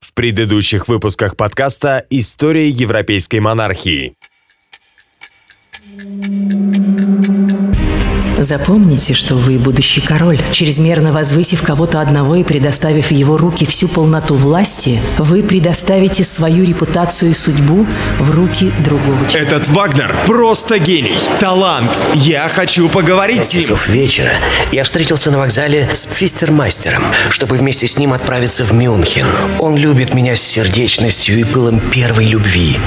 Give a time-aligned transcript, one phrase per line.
[0.00, 4.14] В предыдущих выпусках подкаста «История европейской монархии».
[8.38, 10.40] Запомните, что вы будущий король.
[10.52, 16.64] Чрезмерно возвысив кого-то одного и предоставив в его руки всю полноту власти, вы предоставите свою
[16.64, 17.86] репутацию и судьбу
[18.18, 19.56] в руки другого человека.
[19.56, 21.90] Этот Вагнер просто гений, талант.
[22.14, 23.62] Я хочу поговорить с ним.
[23.62, 24.32] часов вечера
[24.72, 29.26] я встретился на вокзале с Пфистермастером, чтобы вместе с ним отправиться в Мюнхен.
[29.58, 32.78] Он любит меня с сердечностью и пылом первой любви.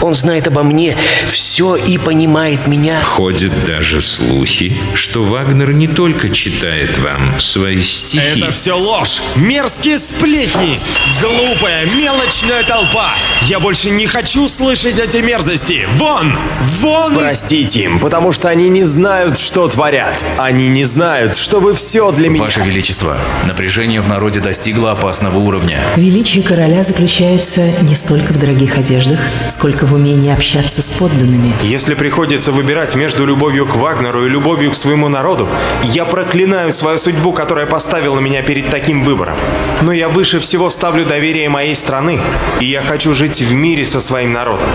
[0.00, 3.02] Он знает обо мне все и понимает меня.
[3.02, 8.40] Ходят даже слухи, что Вагнер не только читает вам свои стихи.
[8.40, 10.78] Это все ложь, мерзкие сплетни,
[11.20, 13.08] глупая, мелочная толпа.
[13.46, 15.86] Я больше не хочу слышать эти мерзости.
[15.96, 16.36] Вон,
[16.80, 17.14] вон!
[17.14, 20.24] Простите им, потому что они не знают, что творят.
[20.38, 22.42] Они не знают, что вы все для меня.
[22.42, 25.80] Ваше Величество, напряжение в народе достигло опасного уровня.
[25.96, 31.52] Величие короля заключается не столько в дорогих одеждах, сколько в умении общаться с подданными.
[31.62, 35.48] Если приходится выбирать между любовью к Вагнеру и любовью к своему народу,
[35.84, 39.36] я проклинаю свою судьбу, которая поставила меня перед таким выбором.
[39.82, 42.20] Но я выше всего ставлю доверие моей страны,
[42.60, 44.68] и я хочу жить в мире со своим народом.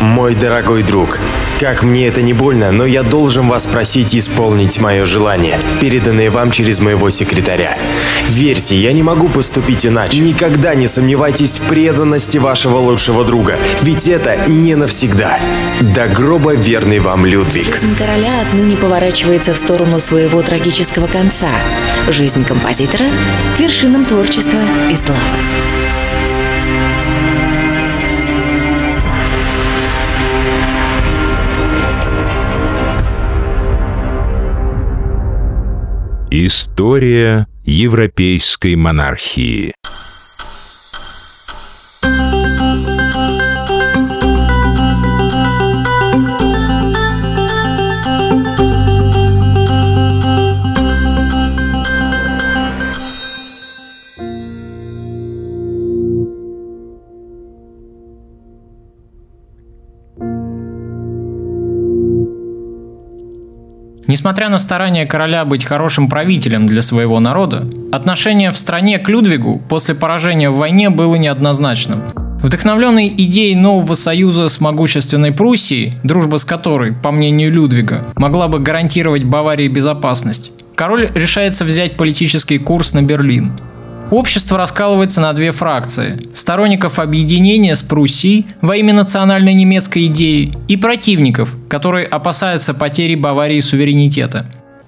[0.00, 1.18] Мой дорогой друг,
[1.58, 6.50] как мне это не больно, но я должен вас просить исполнить мое желание, переданное вам
[6.50, 7.78] через моего секретаря.
[8.28, 10.20] Верьте, я не могу поступить иначе.
[10.20, 15.38] Никогда не сомневайтесь в преданности вашего лучшего друга, ведь это не навсегда.
[15.80, 17.80] До гроба верный вам Людвиг.
[17.80, 21.48] Жизнь короля отныне поворачивается в сторону своего трагического конца.
[22.08, 23.06] Жизнь композитора
[23.56, 24.60] к вершинам творчества
[24.90, 25.85] и славы.
[36.30, 39.72] История европейской монархии.
[64.26, 69.62] Несмотря на старания короля быть хорошим правителем для своего народа, отношение в стране к Людвигу
[69.68, 72.02] после поражения в войне было неоднозначным.
[72.42, 78.58] Вдохновленный идеей нового союза с могущественной Пруссией, дружба с которой, по мнению Людвига, могла бы
[78.58, 83.52] гарантировать Баварии безопасность, король решается взять политический курс на Берлин.
[84.10, 90.76] Общество раскалывается на две фракции– сторонников объединения с Пруссией во имя национальной немецкой идеи и
[90.76, 94.46] противников, которые опасаются потери Баварии суверенитета.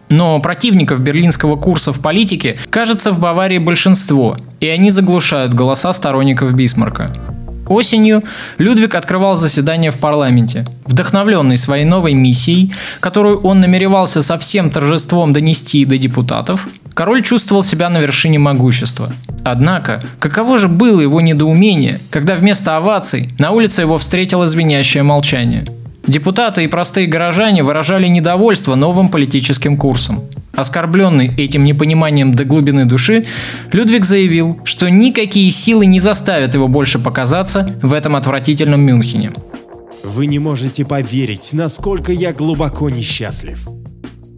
[0.08, 6.54] Но противников берлинского курса в политике кажется в Баварии большинство, и они заглушают голоса сторонников
[6.54, 7.12] Бисмарка.
[7.68, 8.24] Осенью
[8.58, 10.66] Людвиг открывал заседание в парламенте.
[10.86, 17.62] Вдохновленный своей новой миссией, которую он намеревался со всем торжеством донести до депутатов, король чувствовал
[17.62, 19.12] себя на вершине могущества.
[19.44, 25.66] Однако, каково же было его недоумение, когда вместо оваций на улице его встретило звенящее молчание.
[26.06, 30.24] Депутаты и простые горожане выражали недовольство новым политическим курсом.
[30.58, 33.26] Оскорбленный этим непониманием до глубины души,
[33.70, 39.32] Людвиг заявил, что никакие силы не заставят его больше показаться в этом отвратительном Мюнхене.
[40.02, 43.68] Вы не можете поверить, насколько я глубоко несчастлив.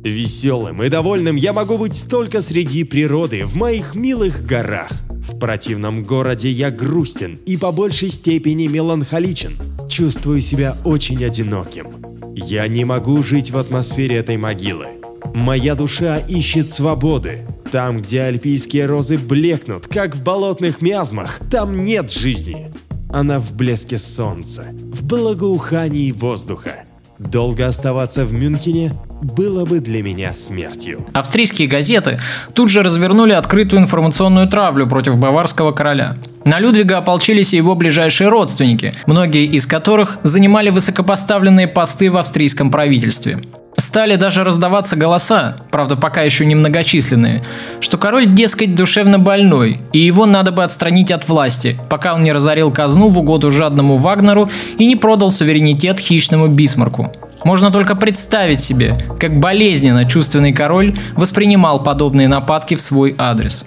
[0.04, 4.90] Веселым и довольным я могу быть только среди природы, в моих милых горах.
[5.32, 9.56] В противном городе я грустен и по большей степени меланхоличен.
[9.88, 11.86] Чувствую себя очень одиноким.
[12.34, 14.88] Я не могу жить в атмосфере этой могилы.
[15.32, 17.46] Моя душа ищет свободы.
[17.70, 22.70] Там, где альпийские розы блекнут, как в болотных миазмах, там нет жизни.
[23.12, 26.84] Она в блеске солнца, в благоухании воздуха.
[27.20, 31.06] Долго оставаться в Мюнхене было бы для меня смертью.
[31.12, 32.18] Австрийские газеты
[32.54, 36.16] тут же развернули открытую информационную травлю против баварского короля.
[36.46, 42.70] На Людвига ополчились и его ближайшие родственники, многие из которых занимали высокопоставленные посты в австрийском
[42.70, 43.38] правительстве.
[43.80, 47.42] Стали даже раздаваться голоса, правда пока еще немногочисленные,
[47.80, 52.30] что король, дескать, душевно больной, и его надо бы отстранить от власти, пока он не
[52.30, 57.10] разорил казну в угоду жадному Вагнеру и не продал суверенитет хищному Бисмарку.
[57.42, 63.64] Можно только представить себе, как болезненно чувственный король воспринимал подобные нападки в свой адрес.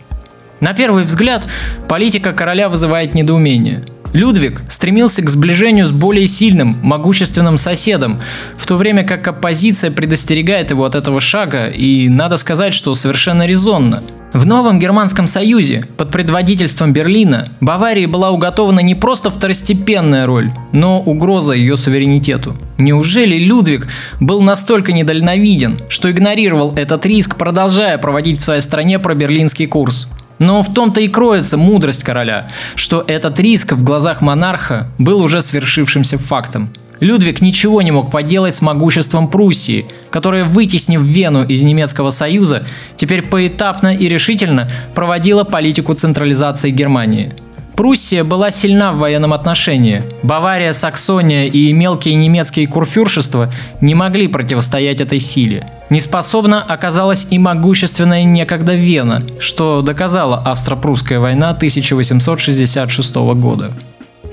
[0.59, 1.47] На первый взгляд,
[1.89, 3.83] политика короля вызывает недоумение.
[4.13, 8.21] Людвиг стремился к сближению с более сильным, могущественным соседом,
[8.55, 13.45] в то время как оппозиция предостерегает его от этого шага, и надо сказать, что совершенно
[13.45, 14.01] резонно.
[14.31, 20.99] В новом Германском Союзе под предводительством Берлина Баварии была уготована не просто второстепенная роль, но
[21.01, 22.55] угроза ее суверенитету.
[22.79, 23.87] Неужели Людвиг
[24.19, 30.07] был настолько недальновиден, что игнорировал этот риск, продолжая проводить в своей стране проберлинский курс?
[30.43, 35.39] Но в том-то и кроется мудрость короля, что этот риск в глазах монарха был уже
[35.39, 36.69] свершившимся фактом.
[36.99, 42.65] Людвиг ничего не мог поделать с могуществом Пруссии, которая, вытеснив Вену из немецкого союза,
[42.97, 47.31] теперь поэтапно и решительно проводила политику централизации Германии.
[47.75, 50.03] Пруссия была сильна в военном отношении.
[50.21, 55.65] Бавария, Саксония и мелкие немецкие курфюршества не могли противостоять этой силе.
[55.89, 63.71] Неспособна оказалась и могущественная некогда Вена, что доказала Австро-Прусская война 1866 года.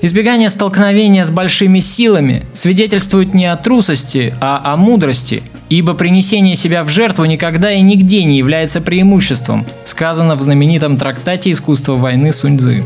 [0.03, 6.83] Избегание столкновения с большими силами свидетельствует не о трусости, а о мудрости, ибо принесение себя
[6.83, 12.83] в жертву никогда и нигде не является преимуществом, сказано в знаменитом трактате «Искусство войны» Суньцзы.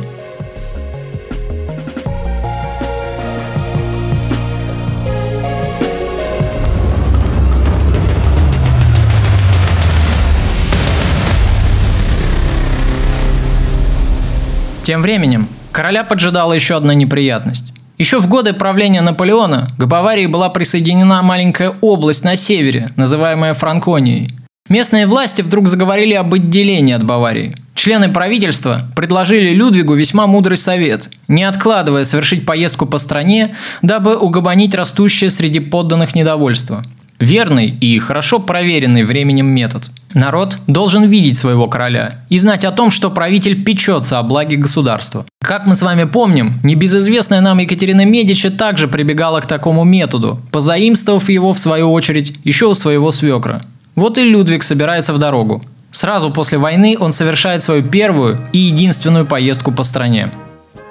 [14.85, 17.73] Тем временем, короля поджидала еще одна неприятность.
[17.97, 24.29] Еще в годы правления Наполеона к Баварии была присоединена маленькая область на севере, называемая Франконией.
[24.69, 27.55] Местные власти вдруг заговорили об отделении от Баварии.
[27.73, 34.75] Члены правительства предложили Людвигу весьма мудрый совет, не откладывая совершить поездку по стране, дабы угомонить
[34.75, 36.83] растущее среди подданных недовольство–
[37.19, 39.89] Верный и хорошо проверенный временем метод.
[40.13, 45.25] Народ должен видеть своего короля и знать о том, что правитель печется о благе государства.
[45.41, 51.29] Как мы с вами помним, небезызвестная нам Екатерина Медичи также прибегала к такому методу, позаимствовав
[51.29, 53.61] его в свою очередь еще у своего свекра.
[53.95, 55.63] Вот и Людвиг собирается в дорогу.
[55.91, 60.31] Сразу после войны он совершает свою первую и единственную поездку по стране.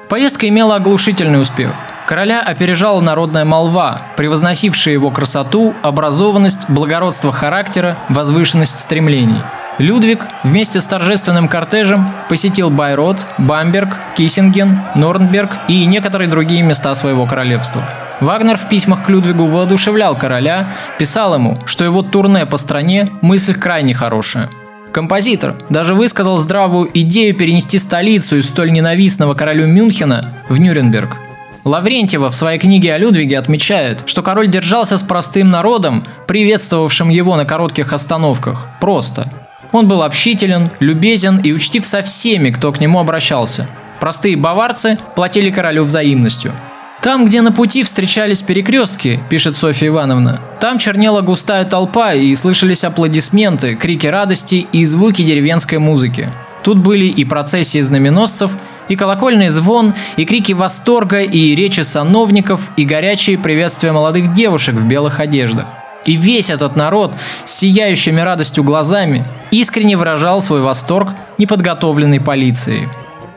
[0.08, 1.72] Поездка имела оглушительный успех–
[2.06, 9.40] Короля опережала народная молва, превозносившая его красоту, образованность, благородство характера, возвышенность стремлений.
[9.78, 17.26] Людвиг вместе с торжественным кортежем посетил Байрот, Бамберг, Киссинген, Норнберг и некоторые другие места своего
[17.26, 17.82] королевства.
[18.20, 20.68] Вагнер в письмах к Людвигу воодушевлял короля,
[20.98, 24.48] писал ему, что его турне по стране– мысль крайне хорошая.
[24.92, 31.23] Композитор даже высказал здравую идею перенести столицу из столь ненавистного королю Мюнхена в Нюрнберг.
[31.64, 37.36] Лаврентьева в своей книге о Людвиге отмечает, что король держался с простым народом, приветствовавшим его
[37.36, 38.68] на коротких остановках.
[38.80, 39.30] Просто.
[39.72, 43.66] Он был общителен, любезен и учтив со всеми, кто к нему обращался.
[43.98, 46.52] Простые баварцы платили королю взаимностью.
[47.00, 52.84] Там, где на пути встречались перекрестки, пишет Софья Ивановна, там чернела густая толпа и слышались
[52.84, 56.30] аплодисменты, крики радости и звуки деревенской музыки.
[56.62, 58.52] Тут были и процессии знаменосцев,
[58.88, 64.86] и колокольный звон, и крики восторга, и речи сановников, и горячие приветствия молодых девушек в
[64.86, 65.66] белых одеждах.
[66.04, 67.14] И весь этот народ
[67.44, 72.88] с сияющими радостью глазами искренне выражал свой восторг неподготовленной полицией.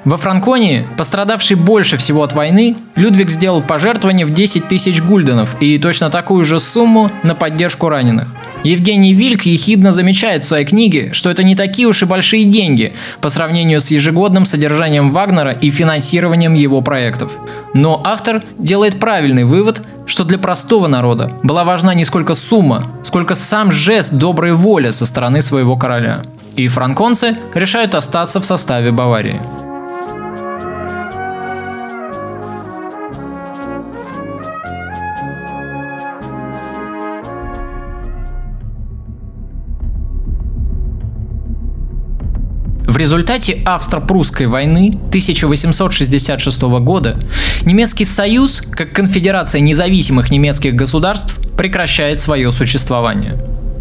[0.04, 5.78] Во Франконии, пострадавшей больше всего от войны, Людвиг сделал пожертвование в 10 тысяч гульденов и
[5.78, 8.34] точно такую же сумму на поддержку раненых–
[8.64, 12.94] Евгений Вильк ехидно замечает в своей книге, что это не такие уж и большие деньги
[13.22, 17.32] по сравнению с ежегодным содержанием Вагнера и финансированием его проектов.
[17.74, 23.36] Но автор делает правильный вывод, что для простого народа была важна не сколько сумма, сколько
[23.36, 26.22] сам жест доброй воли со стороны своего короля.
[26.56, 29.40] И франконцы решают остаться в составе Баварии.
[43.08, 47.18] Результате Австро-Прусской войны 1866 года
[47.62, 53.38] Немецкий Союз, как конфедерация независимых немецких государств, прекращает свое существование.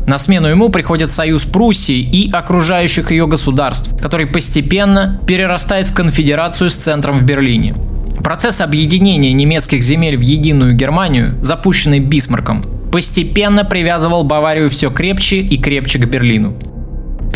[0.06, 6.70] На смену ему приходит союз Пруссии и окружающих ее государств, который постепенно перерастает в конфедерацию
[6.70, 7.74] с центром в Берлине.
[8.22, 15.60] Процесс объединения немецких земель в единую Германию, запущенный Бисмарком, постепенно привязывал Баварию все крепче и
[15.60, 16.56] крепче к Берлину.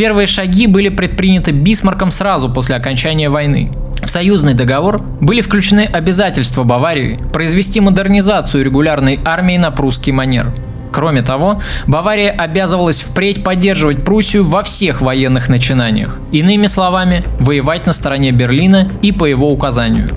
[0.00, 3.71] Первые шаги были предприняты Бисмарком сразу после окончания войны.
[4.02, 10.54] В союзный договор были включены обязательства Баварии произвести модернизацию регулярной армии на прусский манер.
[10.90, 16.19] Кроме того, Бавария обязывалась впредь поддерживать Пруссию во всех военных начинаниях.
[16.33, 20.09] Иными словами, воевать на стороне Берлина и по его указанию.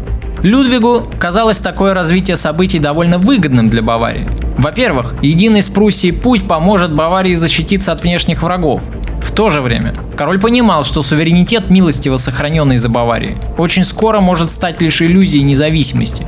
[0.44, 4.30] Людвигу казалось такое развитие событий довольно выгодным для Баварии.
[4.58, 8.82] Во-первых, единый с Пруссией путь поможет Баварии защититься от внешних врагов.
[9.24, 14.50] В то же время, король понимал, что суверенитет милостиво сохраненный за Баварией очень скоро может
[14.50, 16.28] стать лишь иллюзией независимости.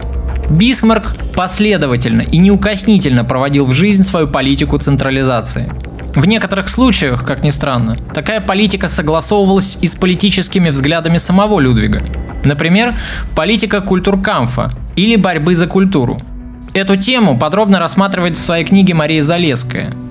[0.50, 5.72] Бисмарк последовательно и неукоснительно проводил в жизнь свою политику централизации.
[6.16, 12.02] В некоторых случаях, как ни странно, такая политика согласовывалась и с политическими взглядами самого Людвига.
[12.46, 12.94] Например,
[13.36, 16.18] политика культуркамфа или борьбы за культуру.
[16.74, 19.92] Эту тему подробно рассматривает в своей книге Мария Залеская–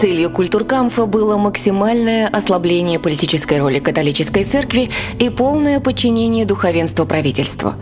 [0.00, 4.88] Целью культуркамфа было максимальное ослабление политической роли католической церкви
[5.18, 7.74] и полное подчинение духовенства правительству.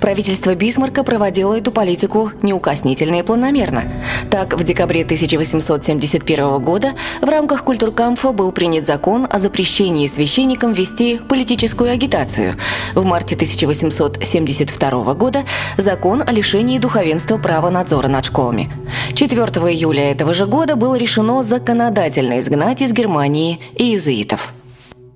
[0.00, 3.92] Правительство Бисмарка проводило эту политику неукоснительно и планомерно.
[4.30, 11.18] Так, в декабре 1871 года в рамках культуркамфа был принят закон о запрещении священникам вести
[11.28, 12.54] политическую агитацию.
[12.94, 15.44] В марте 1872 года
[15.76, 18.72] закон о лишении духовенства права надзора над школами.
[19.14, 19.36] 4
[19.72, 24.52] июля этого же года было решено законодательно изгнать из Германии иезуитов.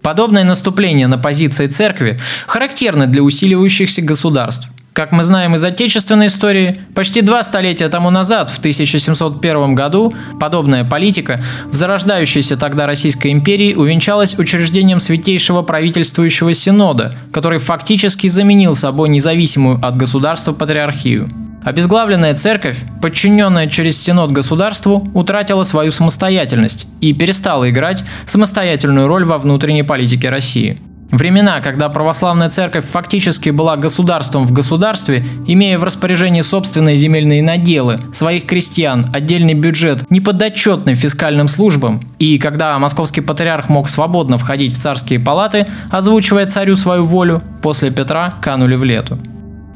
[0.08, 4.66] Подобное наступление на позиции церкви характерно для усиливающихся государств.
[4.94, 10.10] Как мы знаем из отечественной истории, почти два столетия тому назад, в 1701 году,
[10.40, 18.74] подобная политика в зарождающейся тогда Российской империи увенчалась учреждением Святейшего правительствующего синода, который фактически заменил
[18.74, 21.28] собой независимую от государства патриархию.
[21.68, 29.36] Обезглавленная церковь, подчиненная через Синод государству, утратила свою самостоятельность и перестала играть самостоятельную роль во
[29.36, 30.78] внутренней политике России.
[31.10, 37.96] Времена, когда православная церковь фактически была государством в государстве, имея в распоряжении собственные земельные наделы,
[38.14, 44.80] своих крестьян, отдельный бюджет, неподотчетный фискальным службам, и когда московский патриарх мог свободно входить в
[44.80, 49.18] царские палаты, озвучивая царю свою волю, после Петра канули в лету.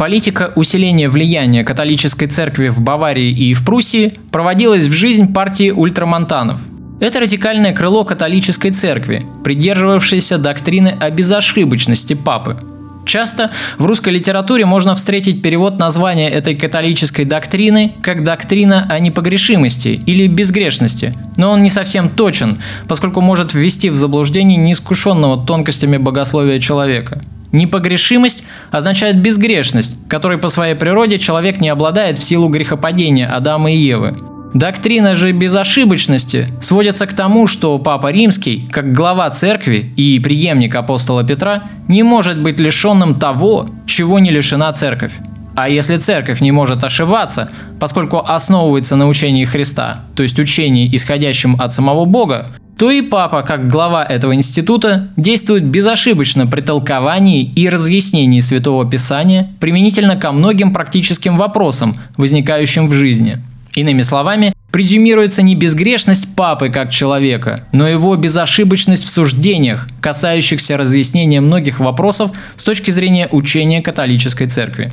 [0.03, 6.59] Политика усиления влияния католической церкви в Баварии и в Пруссии проводилась в жизнь партии ультрамонтанов.
[6.99, 12.59] Это радикальное крыло католической церкви, придерживавшееся доктрины о безошибочности папы.
[13.07, 20.01] Часто в русской литературе можно встретить перевод названия этой католической доктрины как доктрина о непогрешимости
[20.05, 26.59] или безгрешности, но он не совсем точен, поскольку может ввести в заблуждение неискушенного тонкостями богословия
[26.59, 33.71] человека– Непогрешимость означает безгрешность, которой по своей природе человек не обладает в силу грехопадения Адама
[33.71, 34.17] и Евы.
[34.55, 41.25] Доктрина же безошибочности сводится к тому, что Папа Римский, как глава церкви и преемник апостола
[41.25, 45.13] Петра, не может быть лишенным того, чего не лишена церковь.
[45.55, 51.57] А если церковь не может ошибаться, поскольку основывается на учении Христа, то есть учении, исходящем
[51.59, 52.51] от самого Бога,
[52.83, 59.53] то и папа, как глава этого института, действует безошибочно при толковании и разъяснении Святого Писания
[59.61, 63.39] применительно ко многим практическим вопросам, возникающим в жизни.
[63.77, 71.41] Иными словами, презюмируется не безгрешность папы как человека, но его безошибочность в суждениях, касающихся разъяснения
[71.41, 74.91] многих вопросов с точки зрения учения католической церкви.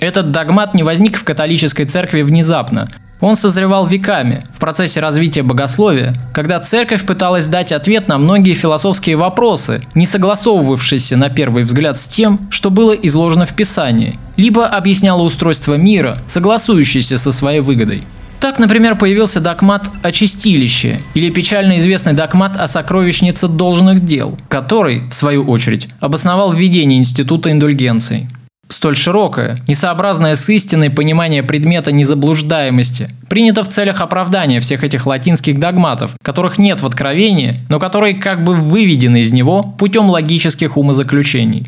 [0.00, 2.88] Этот догмат не возник в католической церкви внезапно–
[3.20, 9.16] он созревал веками в процессе развития богословия, когда церковь пыталась дать ответ на многие философские
[9.16, 15.22] вопросы, не согласовывавшиеся на первый взгляд с тем, что было изложено в Писании, либо объясняла
[15.22, 18.04] устройство мира, согласующееся со своей выгодой.
[18.40, 25.08] Так, например, появился догмат о чистилище или печально известный догмат о сокровищнице должных дел, который,
[25.08, 28.28] в свою очередь, обосновал введение института индульгенций.
[28.68, 35.58] Столь широкое, несообразное с истиной понимание предмета незаблуждаемости принято в целях оправдания всех этих латинских
[35.58, 41.64] догматов, которых нет в Откровении, но которые как бы выведены из него путем логических умозаключений.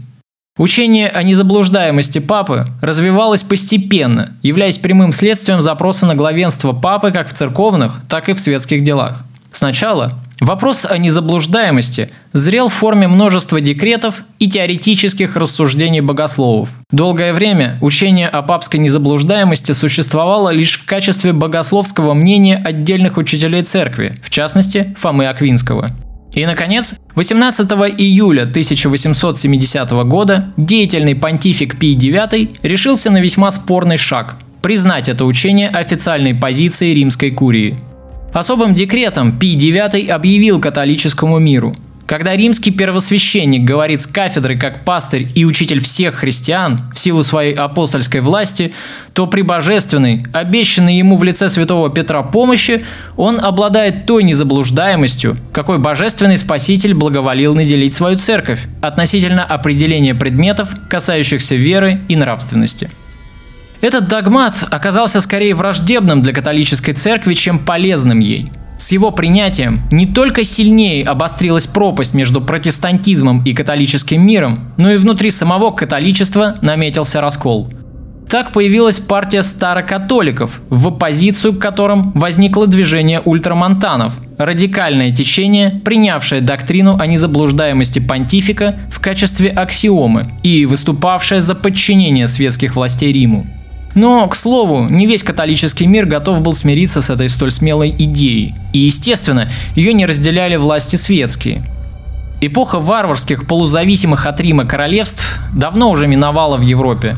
[0.59, 7.33] Учение о незаблуждаемости папы развивалось постепенно, являясь прямым следствием запроса на главенство папы как в
[7.33, 9.25] церковных, так и в светских делах.
[9.53, 16.71] Сначала вопрос о незаблуждаемости зрел в форме множества декретов и теоретических рассуждений богословов.
[16.91, 24.15] Долгое время учение о папской незаблуждаемости существовало лишь в качестве богословского мнения отдельных учителей церкви,
[24.23, 25.91] в частности Фомы Аквинского.
[26.33, 34.37] И, наконец, 18 июля 1870 года деятельный понтифик Пий IX решился на весьма спорный шаг–
[34.63, 37.79] признать это учение официальной позицией римской курии–
[38.33, 41.75] Особым декретом Пий IX объявил католическому миру
[42.07, 47.55] Когда римский первосвященник говорит с кафедры как пастырь и учитель всех христиан в силу своей
[47.55, 48.73] апостольской власти,
[49.15, 52.85] то при божественной, обещанной ему в лице святого Петра помощи,
[53.17, 61.57] он обладает той незаблуждаемостью, какой божественный спаситель благоволил наделить свою церковь относительно определения предметов, касающихся
[61.57, 62.91] веры и нравственности.
[63.81, 70.07] Этот догмат оказался скорее враждебным для католической церкви, чем полезным ей– с его принятием не
[70.07, 77.21] только сильнее обострилась пропасть между протестантизмом и католическим миром, но и внутри самого католичества наметился
[77.21, 77.71] раскол.
[78.31, 86.97] Так появилась партия старокатоликов, в оппозицию к которым возникло движение ультрамонтанов, радикальное течение, принявшее доктрину
[86.97, 93.47] о незаблуждаемости понтифика в качестве аксиомы и выступавшее за подчинение светских властей Риму.
[93.95, 98.55] Но, к слову, не весь католический мир готов был смириться с этой столь смелой идеей.
[98.73, 101.63] И, естественно, ее не разделяли власти светские.
[102.41, 107.17] Эпоха варварских, полузависимых от Рима королевств давно уже миновала в Европе.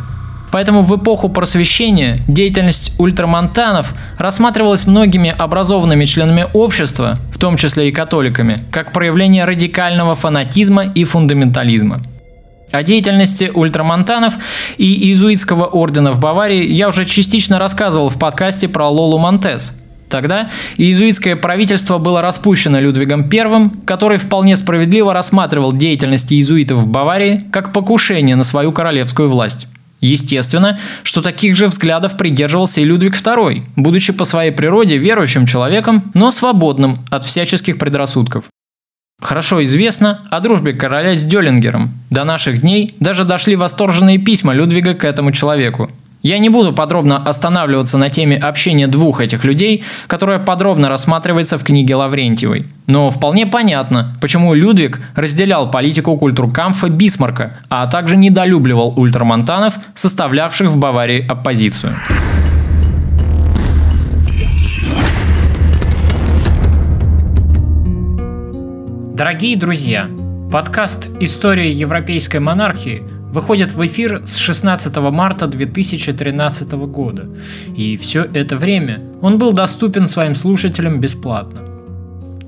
[0.51, 7.93] Поэтому в эпоху просвещения деятельность ультрамонтанов рассматривалась многими образованными членами общества, в том числе и
[7.93, 12.03] католиками, как проявление радикального фанатизма и фундаментализма–
[12.73, 14.35] о деятельности ультрамонтанов
[14.79, 19.75] и иезуитского ордена в Баварии я уже частично рассказывал в подкасте про Лолу Монтес.
[20.09, 27.47] Тогда иезуитское правительство было распущено Людвигом I, который вполне справедливо рассматривал деятельность иезуитов в Баварии
[27.51, 29.69] как покушение на свою королевскую власть.
[30.03, 36.11] Естественно, что таких же взглядов придерживался и Людвиг II, будучи по своей природе верующим человеком,
[36.13, 38.45] но свободным от всяческих предрассудков.
[39.23, 41.93] Хорошо известно о дружбе короля с Дёлингером.
[42.11, 45.89] До наших дней даже дошли восторженные письма Людвига к этому человеку.
[46.23, 51.65] Я не буду подробно останавливаться на теме общения двух этих людей, которая подробно рассматривается в
[51.65, 52.67] книге Лаврентьевой.
[52.89, 60.77] Но вполне понятно, почему Людвиг разделял политику культуркамфа Бисмарка, а также недолюбливал ультрамонтанов, составлявших в
[60.77, 61.95] Баварии оппозицию.
[69.23, 70.09] Дорогие друзья,
[70.51, 77.29] подкаст «История европейской монархии» выходит в эфир с 16 марта 2013 года,
[77.77, 81.61] и все это время он был доступен своим слушателям бесплатно.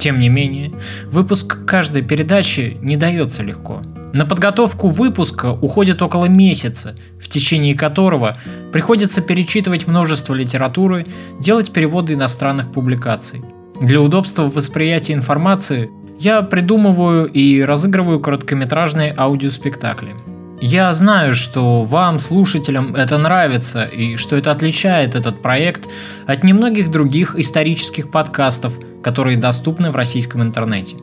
[0.00, 0.72] Тем не менее,
[1.06, 3.80] выпуск каждой передачи не дается легко.
[4.12, 8.36] На подготовку выпуска уходит около месяца, в течение которого
[8.72, 11.06] приходится перечитывать множество литературы,
[11.38, 13.42] делать переводы иностранных публикаций.
[13.80, 20.14] Для удобства восприятия информации я придумываю и разыгрываю короткометражные аудиоспектакли.
[20.60, 25.88] Я знаю, что вам, слушателям, это нравится и что это отличает этот проект
[26.26, 30.96] от немногих других исторических подкастов, которые доступны в российском интернете.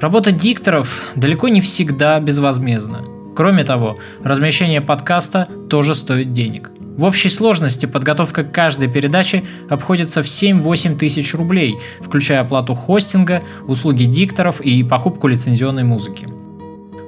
[0.00, 3.04] Работа дикторов далеко не всегда безвозмездна.
[3.34, 10.26] Кроме того, размещение подкаста тоже стоит денег– в общей сложности подготовка каждой передачи обходится в
[10.26, 16.28] 7-8 тысяч рублей, включая оплату хостинга, услуги дикторов и покупку лицензионной музыки.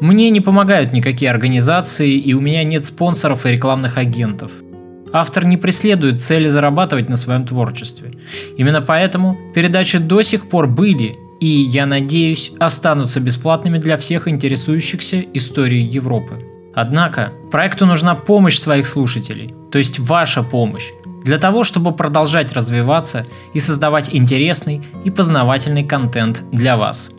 [0.00, 4.50] Мне не помогают никакие организации, и у меня нет спонсоров и рекламных агентов.
[5.12, 8.10] Автор не преследует цели зарабатывать на своем творчестве.
[8.56, 15.20] Именно поэтому передачи до сих пор были и, я надеюсь, останутся бесплатными для всех интересующихся
[15.34, 16.53] историей Европы.
[16.74, 20.90] Однако проекту нужна помощь своих слушателей, то есть ваша помощь,
[21.22, 27.10] для того, чтобы продолжать развиваться и создавать интересный и познавательный контент для вас.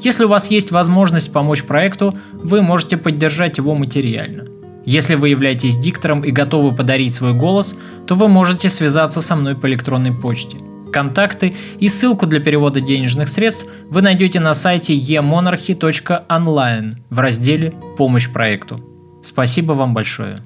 [0.00, 4.46] Если у вас есть возможность помочь проекту, вы можете поддержать его материально.
[4.86, 7.76] Если вы являетесь диктором и готовы подарить свой голос,
[8.06, 10.58] то вы можете связаться со мной по электронной почте.
[10.94, 18.30] Контакты и ссылку для перевода денежных средств вы найдете на сайте emonarchy.online в разделе «Помощь
[18.30, 18.78] проекту».
[19.20, 20.44] Спасибо вам большое.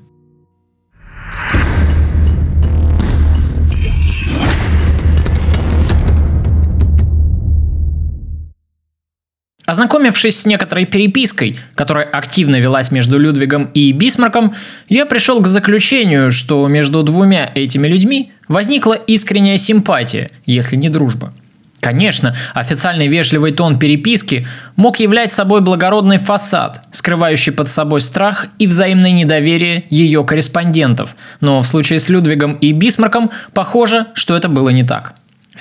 [9.69, 14.55] Ознакомившись с некоторой перепиской, которая активно велась между Людвигом и Бисмарком,
[14.89, 21.35] я пришел к заключению, что между двумя этими людьми возникла искренняя симпатия, если не дружба.
[21.81, 28.67] Конечно, официальный вежливый тон переписки мог являть собой благородный фасад, скрывающий под собой страх и
[28.67, 34.71] взаимное недоверие ее корреспондентов, но в случае с Людвигом и Бисмарком похоже, что это было
[34.71, 35.13] не так.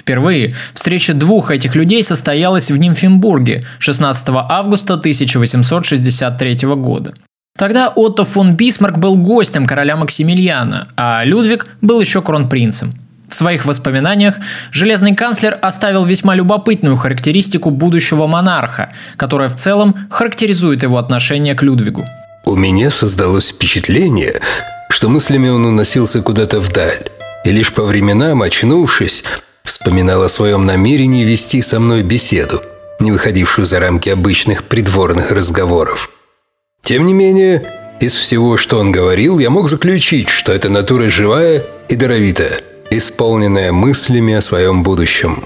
[0.08, 7.14] Впервые встреча двух этих людей состоялась в Нимфенбурге 16 августа 1863 года.
[7.58, 12.94] Тогда Отто фон Бисмарк был гостем короля Максимилиана, а Людвиг был еще кронпринцем–
[13.30, 14.36] В своих воспоминаниях
[14.72, 21.64] железный канцлер оставил весьма любопытную характеристику будущего монарха, которая в целом характеризует его отношение к
[21.64, 22.06] Людвигу.
[22.46, 24.40] У меня создалось впечатление,
[24.90, 27.10] что мыслями он уносился куда-то вдаль,
[27.44, 29.26] и лишь по временам, очнувшись,
[29.68, 32.62] вспоминал о своем намерении вести со мной беседу,
[33.00, 36.10] не выходившую за рамки обычных придворных разговоров.
[36.82, 37.64] Тем не менее,
[38.00, 43.72] из всего, что он говорил, я мог заключить, что эта натура живая и даровитая– исполненная
[43.72, 45.44] мыслями о своем будущем.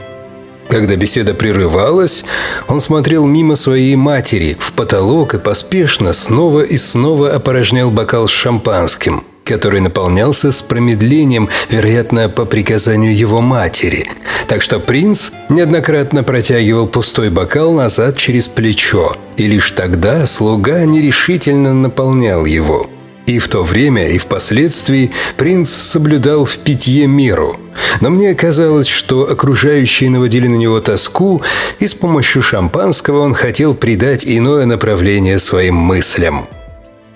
[0.69, 2.23] Когда беседа прерывалась,
[2.67, 8.31] он смотрел мимо своей матери в потолок и поспешно снова и снова опорожнял бокал с
[8.31, 14.09] шампанским, который наполнялся с промедлением, вероятно, по приказанию его матери.
[14.47, 21.73] Так что принц неоднократно протягивал пустой бокал назад через плечо, и лишь тогда слуга нерешительно
[21.73, 22.89] наполнял его–
[23.27, 27.59] и в то время, и впоследствии принц соблюдал в питье меру.
[28.01, 31.41] Но мне казалось, что окружающие наводили на него тоску,
[31.79, 36.47] и с помощью шампанского он хотел придать иное направление своим мыслям.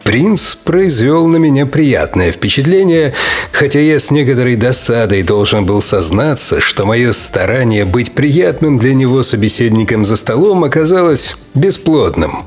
[0.05, 3.15] Принц произвел на меня приятное впечатление,
[3.51, 9.23] хотя я с некоторой досадой должен был сознаться, что мое старание быть приятным для него
[9.23, 12.43] собеседником за столом оказалось бесплодным.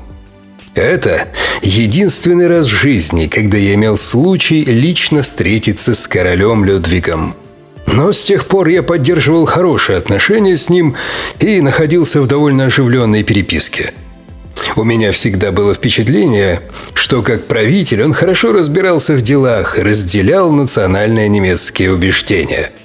[0.73, 1.27] Это
[1.61, 7.35] единственный раз в жизни, когда я имел случай лично встретиться с королем Людвигом.
[7.87, 10.95] Но с тех пор я поддерживал хорошие отношения с ним
[11.41, 13.91] и находился в довольно оживленной переписке.
[14.75, 16.61] У меня всегда было впечатление,
[16.93, 22.71] что как правитель он хорошо разбирался в делах и разделял национальные немецкие убеждения–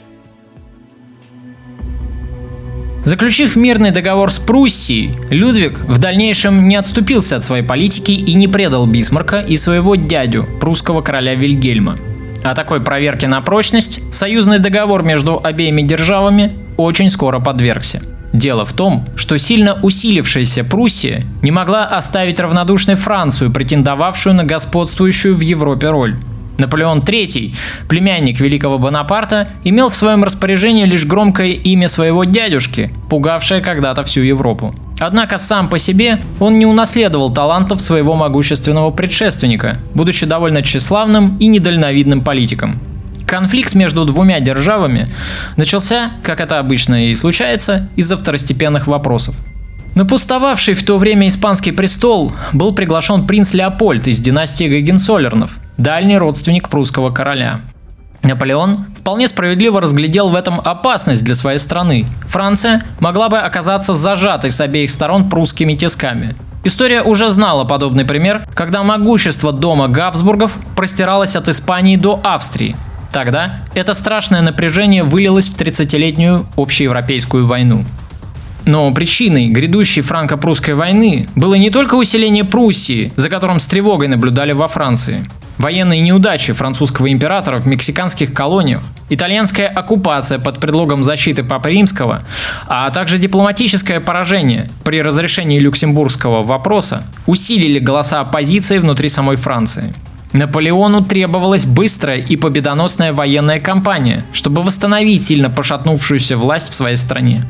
[3.04, 8.48] Заключив мирный договор с Пруссией, Людвиг в дальнейшем не отступился от своей политики и не
[8.48, 11.98] предал Бисмарка и своего дядю, прусского короля Вильгельма.
[12.42, 18.00] О такой проверке на прочность союзный договор между обеими державами очень скоро подвергся.
[18.34, 25.36] Дело в том, что сильно усилившаяся Пруссия не могла оставить равнодушной Францию, претендовавшую на господствующую
[25.36, 26.16] в Европе роль.
[26.58, 27.54] Наполеон III,
[27.88, 34.22] племянник великого Бонапарта, имел в своем распоряжении лишь громкое имя своего дядюшки, пугавшее когда-то всю
[34.22, 34.74] Европу.
[34.98, 41.46] Однако сам по себе он не унаследовал талантов своего могущественного предшественника, будучи довольно тщеславным и
[41.46, 42.80] недальновидным политиком.
[43.34, 45.08] Конфликт между двумя державами
[45.56, 49.34] начался, как это обычно и случается, из-за второстепенных вопросов.
[49.96, 56.16] На пустовавший в то время испанский престол был приглашен принц Леопольд из династии Гагенцоллернов, дальний
[56.16, 57.60] родственник прусского короля.
[58.22, 62.06] Наполеон вполне справедливо разглядел в этом опасность для своей страны.
[62.28, 66.36] Франция могла бы оказаться зажатой с обеих сторон прусскими тисками.
[66.62, 72.76] История уже знала подобный пример, когда могущество дома Габсбургов простиралось от Испании до Австрии.
[73.14, 77.84] Тогда это страшное напряжение вылилось в 30-летнюю общеевропейскую войну.
[78.66, 84.50] Но причиной грядущей франко-прусской войны было не только усиление Пруссии, за которым с тревогой наблюдали
[84.50, 85.24] во Франции.
[85.58, 92.24] Военные неудачи французского императора в мексиканских колониях, итальянская оккупация под предлогом защиты Папы Римского,
[92.66, 99.94] а также дипломатическое поражение при разрешении люксембургского вопроса усилили голоса оппозиции внутри самой Франции.
[100.34, 107.44] Наполеону требовалась быстрая и победоносная военная кампания, чтобы восстановить сильно пошатнувшуюся власть в своей стране.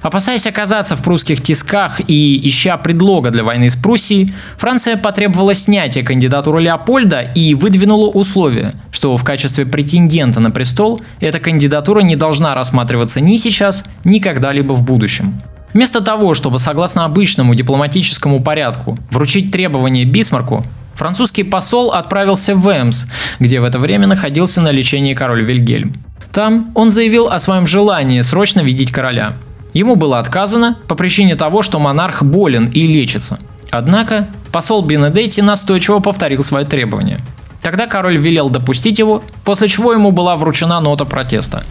[0.00, 6.02] Опасаясь оказаться в прусских тисках и ища предлога для войны с Пруссией, Франция потребовала снятия
[6.02, 12.54] кандидатуры Леопольда и выдвинула условие, что в качестве претендента на престол эта кандидатура не должна
[12.54, 15.42] рассматриваться ни сейчас, ни когда-либо в будущем.
[15.74, 20.64] Вместо того, чтобы согласно обычному дипломатическому порядку вручить требования Бисмарку,
[21.00, 23.06] французский посол отправился в Эмс,
[23.40, 25.94] где в это время находился на лечении король Вильгельм.
[26.32, 29.32] Там он заявил о своем желании срочно видеть короля–
[29.72, 33.38] Ему было отказано по причине того, что монарх болен и лечится.
[33.70, 37.20] Однако посол Бенедетти настойчиво повторил свое требование.
[37.62, 41.62] Тогда король велел допустить его, после чего ему была вручена нота протеста.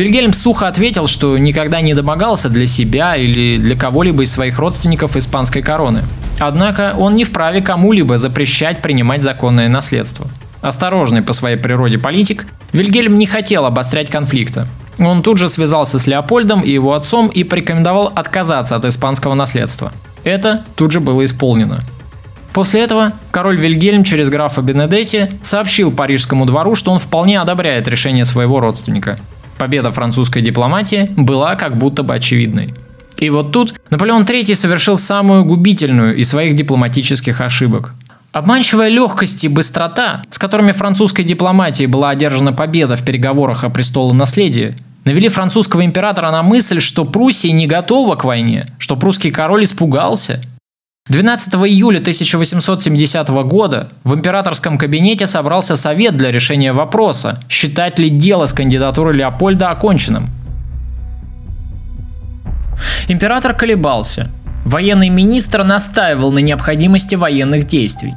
[0.00, 5.14] Вильгельм сухо ответил, что никогда не домогался для себя или для кого-либо из своих родственников
[5.14, 6.04] испанской короны.
[6.38, 10.28] Однако он не вправе кому-либо запрещать принимать законное наследство.
[10.62, 14.68] Осторожный по своей природе политик, Вильгельм не хотел обострять конфликта.
[14.98, 19.92] Он тут же связался с Леопольдом и его отцом и порекомендовал отказаться от испанского наследства.
[20.24, 21.82] Это тут же было исполнено.
[22.54, 28.24] После этого король Вильгельм через графа Бенедетти сообщил парижскому двору, что он вполне одобряет решение
[28.24, 29.18] своего родственника.
[29.60, 32.72] Победа французской дипломатии была как будто бы очевидной.
[33.18, 37.92] И вот тут Наполеон III совершил самую губительную из своих дипломатических ошибок.
[38.32, 44.76] Обманчивая легкость и быстрота, с которыми французской дипломатии была одержана победа в переговорах о престолонаследии,
[45.04, 50.40] навели французского императора на мысль, что Пруссия не готова к войне, что прусский король испугался.
[51.10, 58.46] 12 июля 1870 года в императорском кабинете собрался совет для решения вопроса, считать ли дело
[58.46, 60.30] с кандидатурой Леопольда оконченным.
[63.08, 64.30] Император колебался–
[64.64, 68.14] Военный министр настаивал на необходимости военных действий.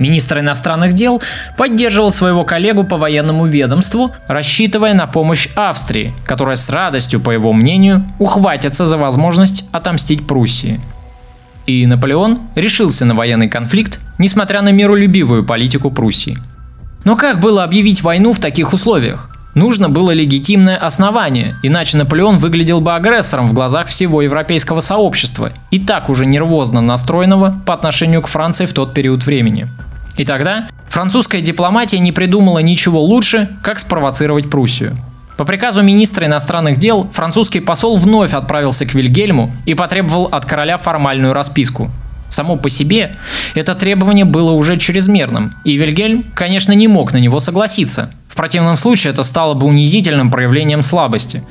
[0.00, 1.22] Министр иностранных дел
[1.56, 7.52] поддерживал своего коллегу по военному ведомству, рассчитывая на помощь Австрии, которая с радостью, по его
[7.52, 10.80] мнению, ухватится за возможность отомстить Пруссии.
[11.66, 16.38] И Наполеон решился на военный конфликт, несмотря на миролюбивую политику Пруссии.
[17.04, 19.30] Но как было объявить войну в таких условиях?
[19.54, 25.78] Нужно было легитимное основание, иначе Наполеон выглядел бы агрессором в глазах всего европейского сообщества, и
[25.78, 29.68] так уже нервозно настроенного по отношению к Франции в тот период времени.
[30.16, 34.96] И тогда французская дипломатия не придумала ничего лучше, как спровоцировать Пруссию.
[35.36, 40.76] По приказу министра иностранных дел французский посол вновь отправился к Вильгельму и потребовал от короля
[40.76, 41.90] формальную расписку.
[42.28, 43.14] Само по себе
[43.54, 48.76] это требование было уже чрезмерным, и Вильгельм, конечно, не мог на него согласиться– в противном
[48.76, 51.44] случае это стало бы унизительным проявлением слабости.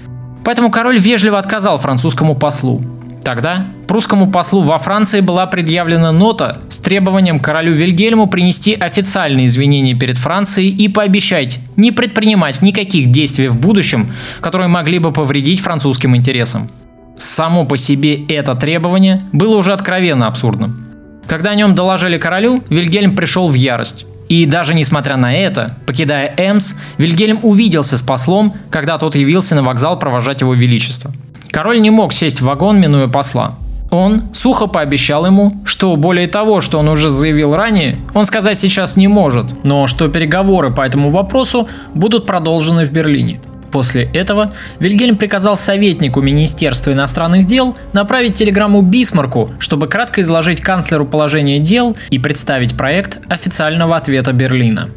[0.43, 2.83] Поэтому король вежливо отказал французскому послу.
[3.23, 9.95] Тогда прусскому послу во Франции была предъявлена нота с требованием королю Вильгельму принести официальные извинения
[9.95, 16.15] перед Францией и пообещать не предпринимать никаких действий в будущем, которые могли бы повредить французским
[16.17, 16.69] интересам.
[17.17, 20.85] Само по себе это требование было уже откровенно абсурдным.
[21.25, 24.05] Когда о нем доложили королю, Вильгельм пришел в ярость.
[24.27, 29.63] И даже несмотря на это, покидая Эмс, Вильгельм увиделся с послом, когда тот явился на
[29.63, 31.13] вокзал провожать его величество.
[31.53, 33.55] Король не мог сесть в вагон, минуя посла.
[33.91, 38.97] Он сухо пообещал ему, что более того, что он уже заявил ранее, он сказать сейчас
[38.97, 43.39] не может, но что переговоры по этому вопросу будут продолжены в Берлине–
[43.73, 51.07] После этого Вильгельм приказал советнику Министерства иностранных дел направить телеграмму Бисмарку, чтобы кратко изложить канцлеру
[51.07, 54.91] положение дел и представить проект официального ответа Берлина.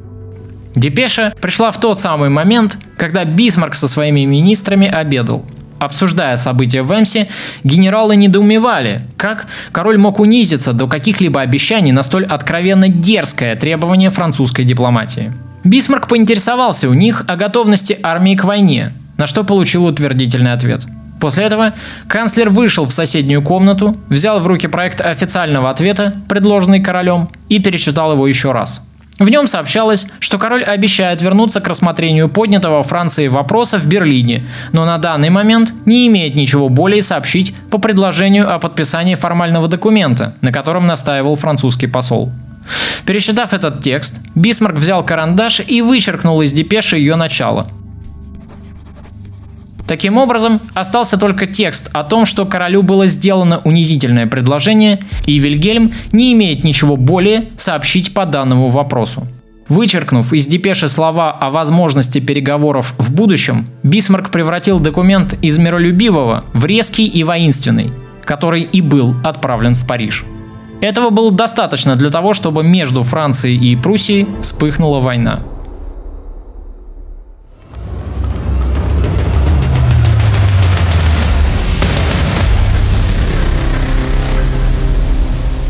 [0.74, 5.42] Депеша пришла в тот самый момент, когда Бисмарк со своими министрами обедал.
[5.78, 7.28] Обсуждая события в Эмсе,
[7.64, 14.64] генералы недоумевали, как король мог унизиться до каких-либо обещаний на столь откровенно дерзкое требование французской
[14.64, 15.32] дипломатии.
[15.64, 20.86] Бисмарк поинтересовался у них о готовности армии к войне, на что получил утвердительный ответ.
[21.20, 21.72] После этого
[22.08, 28.12] канцлер вышел в соседнюю комнату, взял в руки проект официального ответа, предложенный королем, и перечитал
[28.12, 28.85] его еще раз.
[29.18, 34.84] В нем сообщалось, что король обещает вернуться к рассмотрению поднятого Франции вопроса в Берлине, но
[34.84, 40.52] на данный момент не имеет ничего более сообщить по предложению о подписании формального документа, на
[40.52, 42.30] котором настаивал французский посол.
[43.06, 47.68] Перечитав этот текст, Бисмарк взял карандаш и вычеркнул из депеши ее начало.
[49.86, 55.92] Таким образом, остался только текст о том, что королю было сделано унизительное предложение, и Вильгельм
[56.12, 59.26] не имеет ничего более сообщить по данному вопросу.
[59.68, 66.64] Вычеркнув из депеши слова о возможности переговоров в будущем, Бисмарк превратил документ из миролюбивого в
[66.66, 67.90] резкий и воинственный,
[68.24, 70.24] который и был отправлен в Париж.
[70.80, 75.40] Этого было достаточно для того, чтобы между Францией и Пруссией вспыхнула война.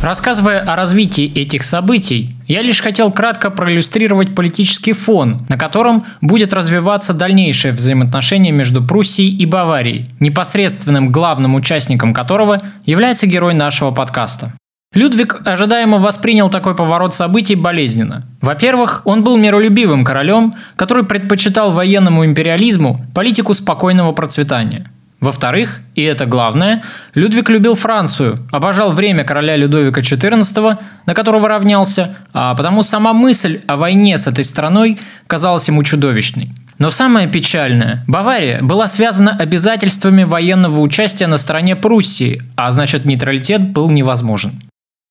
[0.07, 6.53] Рассказывая о развитии этих событий, я лишь хотел кратко проиллюстрировать политический фон, на котором будет
[6.53, 14.53] развиваться дальнейшее взаимоотношение между Пруссией и Баварией, непосредственным главным участником которого является герой нашего подкаста.
[14.95, 18.29] Людвиг ожидаемо воспринял такой поворот событий болезненно.
[18.41, 24.87] Во-первых, он был миролюбивым королем, который предпочитал военному империализму политику спокойного процветания.
[25.21, 26.83] Во-вторых, и это главное,
[27.15, 33.61] Людвиг любил Францию, обожал время короля Людовика XIV, на которого равнялся, а потому сама мысль
[33.67, 36.53] о войне с этой страной казалась ему чудовищной.
[36.79, 43.71] Но самое печальное, Бавария была связана обязательствами военного участия на стороне Пруссии, а значит нейтралитет
[43.71, 44.61] был невозможен.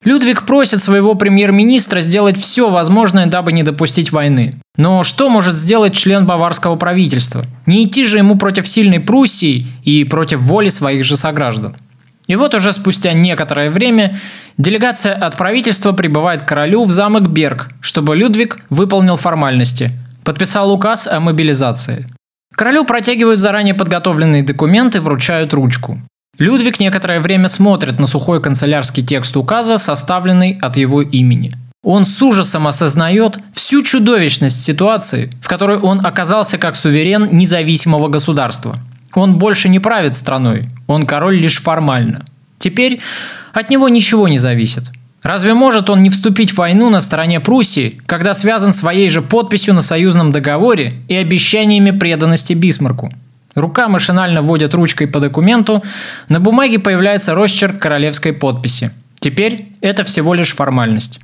[0.05, 4.53] Людвиг просит своего премьер-министра сделать все возможное, дабы не допустить войны.
[4.77, 7.43] Но что может сделать член баварского правительства?
[7.65, 11.75] Не идти же ему против сильной Пруссии и против воли своих же сограждан.
[12.27, 14.19] И вот уже спустя некоторое время
[14.57, 19.91] делегация от правительства прибывает к королю в замок Берг, чтобы Людвиг выполнил формальности,
[20.23, 22.07] подписал указ о мобилизации.
[22.55, 25.99] Королю протягивают заранее подготовленные документы, вручают ручку.
[26.37, 31.53] Людвиг некоторое время смотрит на сухой канцелярский текст указа, составленный от его имени.
[31.81, 38.79] Он с ужасом осознает всю чудовищность ситуации, в которой он оказался как суверен независимого государства.
[39.13, 42.25] Он больше не правит страной, он король лишь формально.
[42.59, 42.99] Теперь
[43.53, 44.91] от него ничего не зависит.
[45.23, 49.73] Разве может он не вступить в войну на стороне Пруссии, когда связан своей же подписью
[49.73, 53.11] на союзном договоре и обещаниями преданности Бисмарку?
[53.55, 55.81] Рука машинально вводит ручкой по документу,
[56.27, 58.91] на бумаге появляется росчерк королевской подписи.
[59.19, 61.19] Теперь это всего лишь формальность.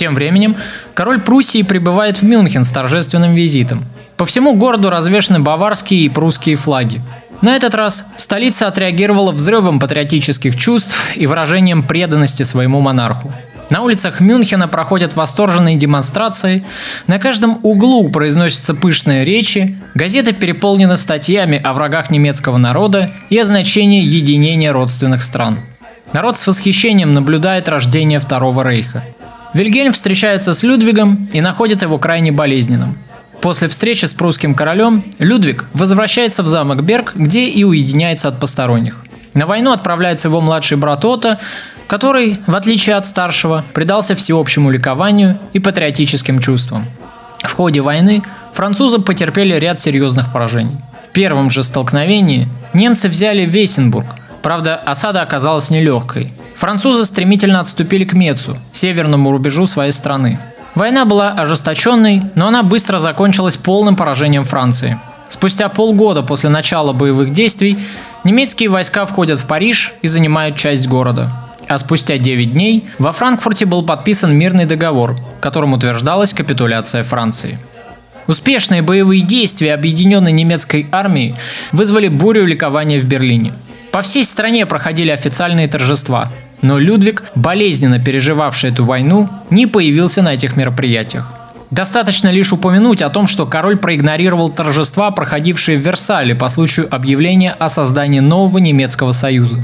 [0.00, 0.56] Тем временем
[0.94, 3.84] король Пруссии прибывает в Мюнхен с торжественным визитом.
[4.16, 7.00] По всему городу развешаны баварские и прусские флаги.
[7.40, 13.32] На этот раз столица отреагировала взрывом патриотических чувств и выражением преданности своему монарху.
[13.70, 16.64] На улицах Мюнхена проходят восторженные демонстрации,
[17.06, 23.44] на каждом углу произносятся пышные речи, газеты переполнены статьями о врагах немецкого народа и о
[23.44, 25.60] значении единения родственных стран.
[26.12, 29.04] Народ с восхищением наблюдает рождение Второго Рейха–
[29.52, 32.96] Вильгельм встречается с Людвигом и находит его крайне болезненным.
[33.40, 39.02] После встречи с прусским королем Людвиг возвращается в замок Берг, где и уединяется от посторонних.
[39.34, 41.40] На войну отправляется его младший брат Ота,
[41.88, 46.86] который, в отличие от старшего, предался всеобщему ликованию и патриотическим чувствам.
[47.42, 50.76] В ходе войны французы потерпели ряд серьезных поражений.
[51.08, 54.06] В первом же столкновении немцы взяли Вейсенбург,
[54.42, 60.38] правда осада оказалась нелегкой– Французы стремительно отступили к Мецу, северному рубежу своей страны.
[60.74, 64.98] Война была ожесточенной, но она быстро закончилась полным поражением Франции.
[65.28, 67.78] Спустя полгода после начала боевых действий
[68.24, 71.32] немецкие войска входят в Париж и занимают часть города.
[71.66, 77.58] А спустя 9 дней во Франкфурте был подписан мирный договор, которым утверждалась капитуляция Франции.
[78.26, 81.34] Успешные боевые действия объединенной немецкой армии
[81.72, 83.54] вызвали бурю ликования в Берлине.
[83.92, 86.30] По всей стране проходили официальные торжества.
[86.62, 91.32] Но Людвиг, болезненно переживавший эту войну, не появился на этих мероприятиях.
[91.70, 97.52] Достаточно лишь упомянуть о том, что король проигнорировал торжества, проходившие в Версале по случаю объявления
[97.52, 99.56] о создании нового немецкого союза.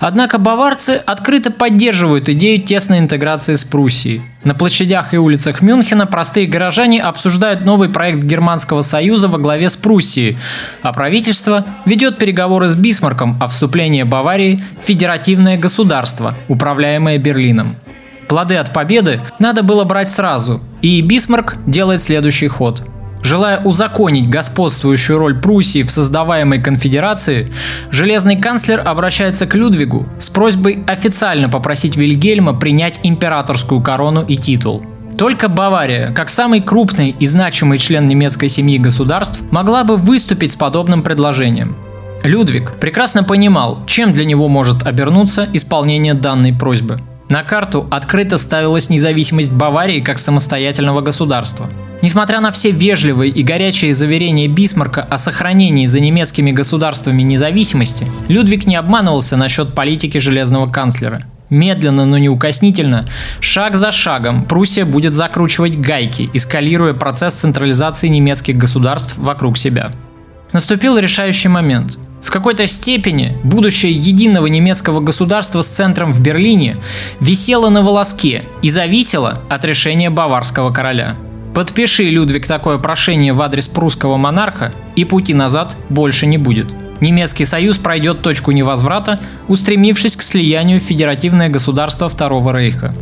[0.00, 4.22] Однако баварцы открыто поддерживают идею тесной интеграции с Пруссией.
[4.44, 9.76] На площадях и улицах Мюнхена простые горожане обсуждают новый проект Германского союза во главе с
[9.76, 10.38] Пруссией,
[10.80, 17.76] а правительство ведет переговоры с Бисмарком о вступлении Баварии в федеративное государство, управляемое Берлином.
[18.26, 22.82] Плоды от победы надо было брать сразу, и Бисмарк делает следующий ход–
[23.22, 27.52] Желая узаконить господствующую роль Пруссии в создаваемой конфедерации,
[27.90, 34.82] железный канцлер обращается к Людвигу с просьбой официально попросить Вильгельма принять императорскую корону и титул.
[35.18, 40.56] Только Бавария, как самый крупный и значимый член немецкой семьи государств, могла бы выступить с
[40.56, 41.76] подобным предложением.
[42.22, 47.00] Людвиг прекрасно понимал, чем для него может обернуться исполнение данной просьбы.
[47.30, 51.70] На карту открыто ставилась независимость Баварии как самостоятельного государства–
[52.02, 58.66] Несмотря на все вежливые и горячие заверения Бисмарка о сохранении за немецкими государствами независимости, Людвиг
[58.66, 61.24] не обманывался насчет политики железного канцлера.
[61.50, 63.06] Медленно, но неукоснительно,
[63.40, 69.90] шаг за шагом Пруссия будет закручивать гайки, эскалируя процесс централизации немецких государств вокруг себя.
[70.52, 71.98] Наступил решающий момент.
[72.22, 76.76] В какой-то степени будущее единого немецкого государства с центром в Берлине
[77.20, 81.16] висело на волоске и зависело от решения баварского короля–
[81.54, 86.68] Подпиши, Людвиг, такое прошение в адрес прусского монарха, и пути назад больше не будет.
[87.00, 92.94] Немецкий союз пройдет точку невозврата, устремившись к слиянию в федеративное государство Второго Рейха.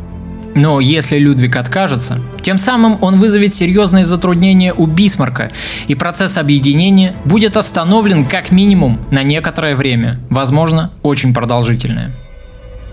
[0.55, 5.51] Но если Людвиг откажется, тем самым он вызовет серьезные затруднения у Бисмарка,
[5.87, 12.13] и процесс объединения будет остановлен как минимум на некоторое время, возможно, очень продолжительное.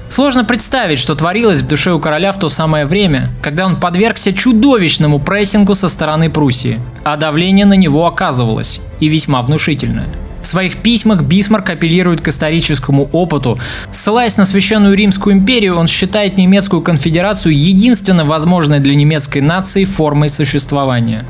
[0.09, 4.33] Сложно представить, что творилось в душе у короля в то самое время, когда он подвергся
[4.33, 10.07] чудовищному прессингу со стороны Пруссии, а давление на него оказывалось, и весьма внушительное.
[10.45, 13.57] В своих письмах Бисмарк апеллирует к историческому опыту.
[13.89, 20.29] Ссылаясь на Священную Римскую империю, он считает немецкую конфедерацию единственно возможной для немецкой нации формой
[20.29, 21.25] существования.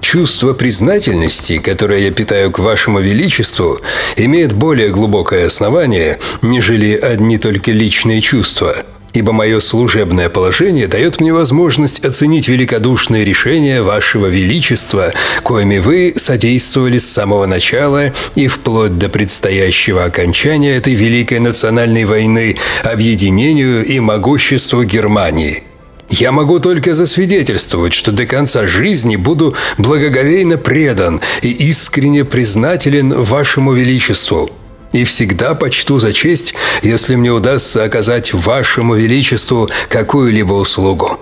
[0.00, 3.78] Чувство признательности, которое я питаю к вашему величеству,
[4.16, 8.74] имеет более глубокое основание, нежели одни только личные чувства.
[9.14, 15.12] Ибо мое служебное положение дает мне возможность оценить великодушные решения вашего величества,
[15.42, 22.56] коими вы содействовали с самого начала и вплоть до предстоящего окончания этой великой национальной войны
[22.82, 25.62] объединению и могуществу Германии.
[26.10, 33.72] Я могу только засвидетельствовать, что до конца жизни буду благоговейно предан и искренне признателен вашему
[33.72, 34.50] величеству–
[34.94, 41.18] и всегда почту за честь, если мне удастся оказать вашему величеству какую-либо услугу.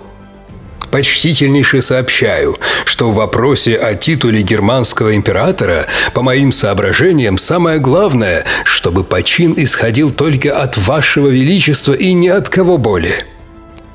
[0.91, 2.55] Почтительнейше сообщаю,
[2.85, 10.11] что в вопросе о титуле германского императора, по моим соображениям, самое главное, чтобы почин исходил
[10.11, 13.25] только от вашего величества и ни от кого более.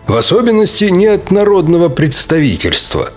[0.09, 3.13] В особенности не от народного представительства.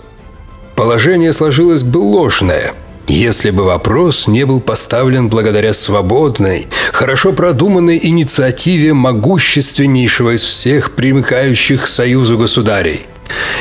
[0.76, 2.74] Положение сложилось бы ложное–
[3.08, 11.84] если бы вопрос не был поставлен благодаря свободной, хорошо продуманной инициативе могущественнейшего из всех примыкающих
[11.84, 13.06] к Союзу государей.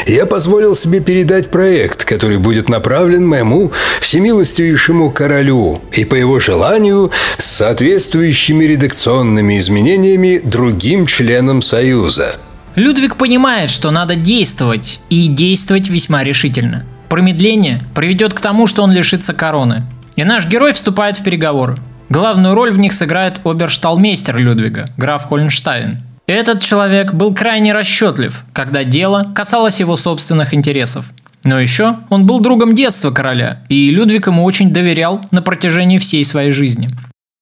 [0.05, 3.71] Я позволил себе передать проект, который будет направлен моему
[4.01, 12.35] всемилостивейшему королю и по его желанию с соответствующими редакционными изменениями другим членам Союза.
[12.75, 18.93] Людвиг понимает, что надо действовать, и действовать весьма решительно– Промедление приведет к тому, что он
[18.93, 19.83] лишится короны.
[20.15, 21.77] И наш герой вступает в переговоры.
[22.07, 25.97] Главную роль в них сыграет обершталмейстер Людвига, граф Хольнштайн.
[26.25, 31.03] Этот человек был крайне расчетлив, когда дело касалось его собственных интересов.
[31.43, 36.23] Но еще он был другом детства короля, и Людвиг ему очень доверял на протяжении всей
[36.23, 36.91] своей жизни.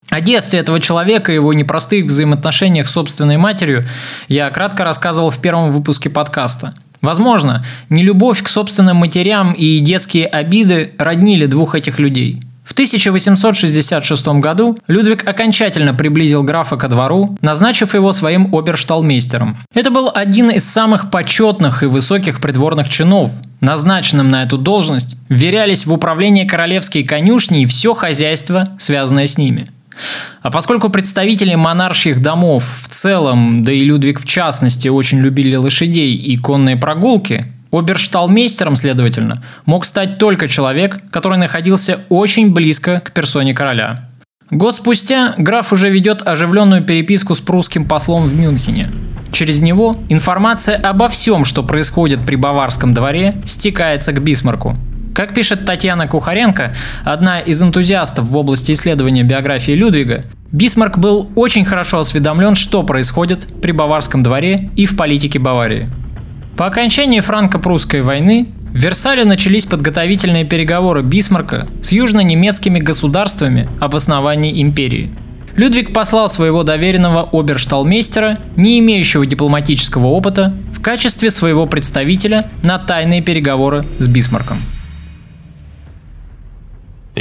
[0.09, 3.85] О детстве этого человека и его непростых взаимоотношениях с собственной матерью
[4.29, 10.93] я кратко рассказывал в первом выпуске подкаста– Возможно, нелюбовь к собственным матерям и детские обиды
[10.97, 12.41] роднили двух этих людей.
[12.69, 19.57] В 1866 году Людвиг окончательно приблизил графа ко двору, назначив его своим обершталмейстером.
[19.73, 23.31] Это был один из самых почетных и высоких придворных чинов.
[23.59, 29.71] Назначенным на эту должность верялись в управление королевские конюшни и все хозяйство, связанное с ними–
[30.41, 36.15] а поскольку представители монарших домов в целом, да и Людвиг в частности, очень любили лошадей
[36.15, 43.53] и конные прогулки, обершталмейстером, следовательно, мог стать только человек, который находился очень близко к персоне
[43.53, 44.09] короля.
[44.49, 48.89] Год спустя граф уже ведет оживленную переписку с прусским послом в Мюнхене.
[49.31, 54.75] Через него информация обо всем, что происходит при баварском дворе, стекается к Бисмарку–
[55.13, 61.65] как пишет Татьяна Кухаренко, одна из энтузиастов в области исследования биографии Людвига, Бисмарк был очень
[61.65, 65.89] хорошо осведомлен, что происходит при Баварском дворе и в политике Баварии.
[66.57, 74.61] По окончании франко-прусской войны в Версале начались подготовительные переговоры Бисмарка с южно-немецкими государствами об основании
[74.61, 75.11] империи.
[75.55, 83.21] Людвиг послал своего доверенного обершталмейстера, не имеющего дипломатического опыта, в качестве своего представителя на тайные
[83.21, 84.59] переговоры с Бисмарком.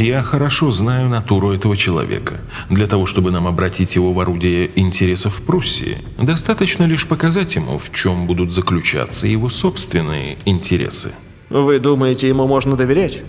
[0.01, 2.35] Я хорошо знаю натуру этого человека.
[2.71, 7.93] Для того, чтобы нам обратить его в орудие интересов Пруссии, достаточно лишь показать ему, в
[7.93, 11.11] чем будут заключаться его собственные интересы.
[11.51, 13.23] Вы думаете, ему можно доверять?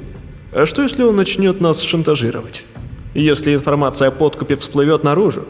[0.52, 2.64] А что, если он начнет нас шантажировать?
[3.16, 5.46] Если информация о подкупе всплывет наружу,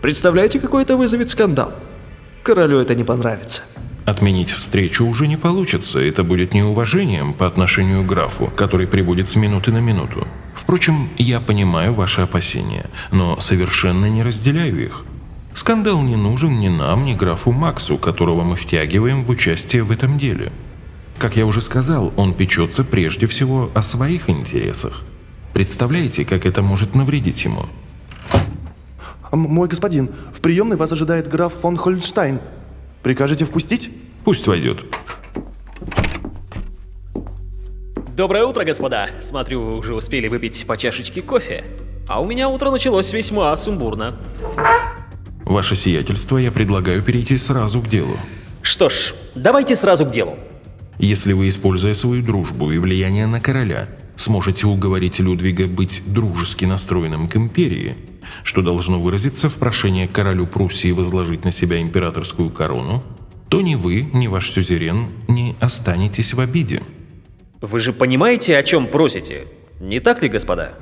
[0.00, 1.72] представляете, какой это вызовет скандал?
[2.42, 3.62] Королю это не понравится.
[4.04, 9.36] Отменить встречу уже не получится, это будет неуважением по отношению к графу, который прибудет с
[9.36, 10.26] минуты на минуту.
[10.54, 15.04] Впрочем, я понимаю ваши опасения, но совершенно не разделяю их.
[15.54, 20.18] Скандал не нужен ни нам, ни графу Максу, которого мы втягиваем в участие в этом
[20.18, 20.52] деле.
[21.18, 25.02] Как я уже сказал, он печется прежде всего о своих интересах.
[25.54, 27.66] Представляете, как это может навредить ему?
[29.30, 32.40] Мой господин, в приемной вас ожидает граф фон Хольнштайн.
[33.04, 33.90] Прикажете впустить?
[34.24, 34.82] Пусть войдет.
[38.16, 39.10] Доброе утро, господа.
[39.20, 41.64] Смотрю, вы уже успели выпить по чашечке кофе.
[42.08, 44.16] А у меня утро началось весьма сумбурно.
[45.44, 48.16] Ваше сиятельство, я предлагаю перейти сразу к делу.
[48.62, 50.38] Что ж, давайте сразу к делу.
[50.98, 53.86] Если вы, используя свою дружбу и влияние на короля,
[54.16, 57.96] сможете уговорить Людвига быть дружески настроенным к империи,
[58.42, 63.02] что должно выразиться в прошении королю Пруссии возложить на себя императорскую корону,
[63.48, 66.82] то ни вы, ни ваш сюзерен не останетесь в обиде.
[67.60, 69.46] Вы же понимаете, о чем просите?
[69.80, 70.74] Не так ли, господа?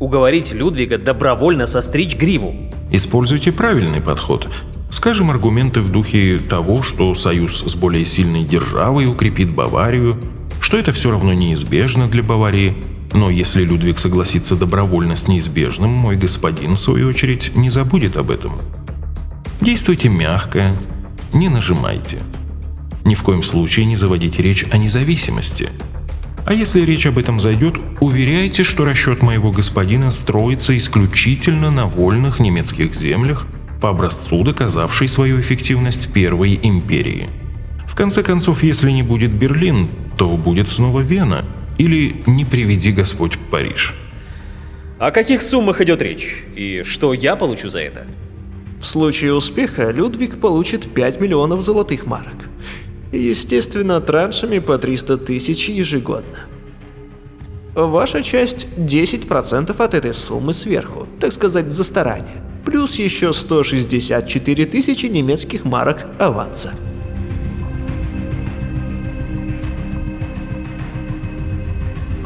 [0.00, 2.54] Уговорить Людвига добровольно состричь гриву.
[2.90, 4.48] Используйте правильный подход.
[4.90, 10.16] Скажем аргументы в духе того, что союз с более сильной державой укрепит Баварию,
[10.64, 12.74] что это все равно неизбежно для Баварии,
[13.12, 18.30] но если Людвиг согласится добровольно с неизбежным, мой господин, в свою очередь, не забудет об
[18.30, 18.54] этом.
[19.60, 20.74] Действуйте мягко,
[21.34, 22.20] не нажимайте.
[23.04, 25.68] Ни в коем случае не заводите речь о независимости.
[26.46, 32.40] А если речь об этом зайдет, уверяйте, что расчет моего господина строится исключительно на вольных
[32.40, 33.46] немецких землях
[33.82, 37.28] по образцу, доказавшей свою эффективность Первой империи.
[37.86, 41.44] В конце концов, если не будет Берлин, то будет снова Вена
[41.78, 43.94] или не приведи Господь Париж.
[44.98, 46.44] О каких суммах идет речь?
[46.54, 48.06] И что я получу за это?
[48.80, 52.48] В случае успеха Людвиг получит 5 миллионов золотых марок.
[53.12, 56.46] И, естественно, траншами по 300 тысяч ежегодно.
[57.74, 62.42] Ваша часть 10% от этой суммы сверху, так сказать, за старание.
[62.64, 66.72] Плюс еще 164 тысячи немецких марок аванса.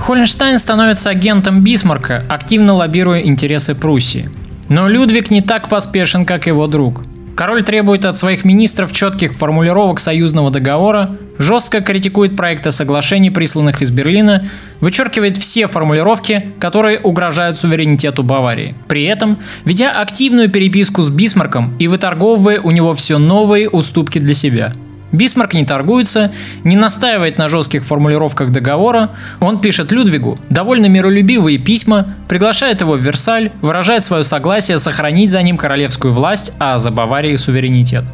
[0.09, 4.31] Холенштайн становится агентом Бисмарка, активно лоббируя интересы Пруссии.
[4.71, 7.03] Но Людвиг не так поспешен, как его друг.
[7.37, 13.91] Король требует от своих министров четких формулировок союзного договора, жестко критикует проекты соглашений, присланных из
[13.91, 14.45] Берлина,
[14.81, 18.77] вычеркивает все формулировки, которые угрожают суверенитету Баварии.
[18.89, 19.37] При этом,
[19.67, 24.73] ведя активную переписку с Бисмарком и выторговывая у него все новые уступки для себя–
[25.13, 26.33] Бисмарк не торгуется,
[26.65, 33.01] не настаивает на жестких формулировках договора, он пишет Людвигу довольно миролюбивые письма, приглашает его в
[33.01, 38.05] Версаль, выражает свое согласие сохранить за ним королевскую власть, а за Баварией суверенитет.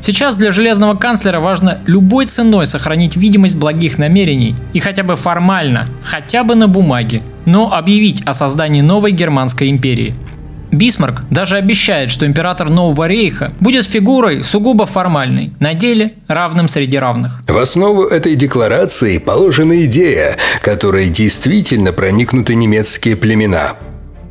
[0.00, 5.86] Сейчас для железного канцлера важно любой ценой сохранить видимость благих намерений и хотя бы формально,
[6.02, 10.14] хотя бы на бумаге, но объявить о создании новой германской империи–
[10.72, 16.98] Бисмарк даже обещает, что император Нового рейха будет фигурой сугубо формальной, на деле равным среди
[16.98, 17.42] равных.
[17.48, 23.74] В основу этой декларации положена идея, которой действительно проникнуты немецкие племена.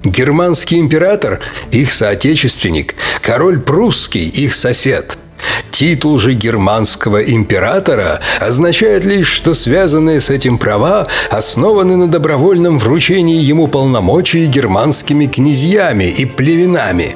[0.03, 5.17] Германский император– их соотечественник, король прусский– их сосед–
[5.71, 13.41] Титул же германского императора означает лишь, что связанные с этим права основаны на добровольном вручении
[13.41, 17.15] ему полномочий германскими князьями и племенами.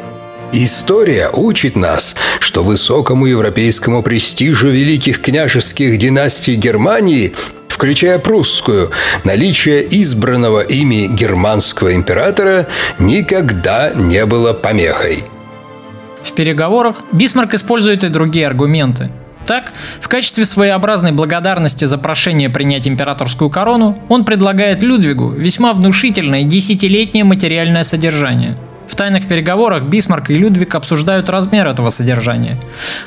[0.53, 7.33] История учит нас, что высокому европейскому престижу великих княжеских династий Германии
[7.67, 8.91] включая прусскую,
[9.25, 12.67] наличие избранного ими германского императора
[12.97, 15.25] никогда не было помехой.
[16.23, 19.11] В переговорах Бисмарк использует и другие аргументы.
[19.45, 26.43] Так, в качестве своеобразной благодарности за прошение принять императорскую корону, он предлагает Людвигу весьма внушительное
[26.43, 28.57] десятилетнее материальное содержание.
[28.87, 32.57] В тайных переговорах Бисмарк и Людвиг обсуждают размер этого содержания.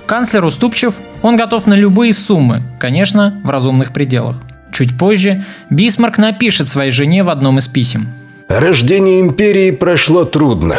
[0.05, 4.37] Канцлер уступчив, он готов на любые суммы, конечно, в разумных пределах.
[4.73, 8.09] Чуть позже Бисмарк напишет своей жене в одном из писем.
[8.49, 10.77] «Рождение империи прошло трудно.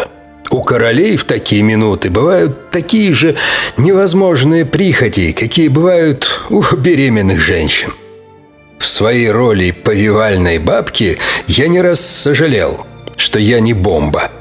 [0.52, 3.36] У королей в такие минуты бывают такие же
[3.78, 7.94] невозможные прихоти, какие бывают у беременных женщин.
[8.80, 11.18] В своей роли повивальной бабки
[11.48, 12.86] я не раз сожалел,
[13.18, 14.32] что я не бомба.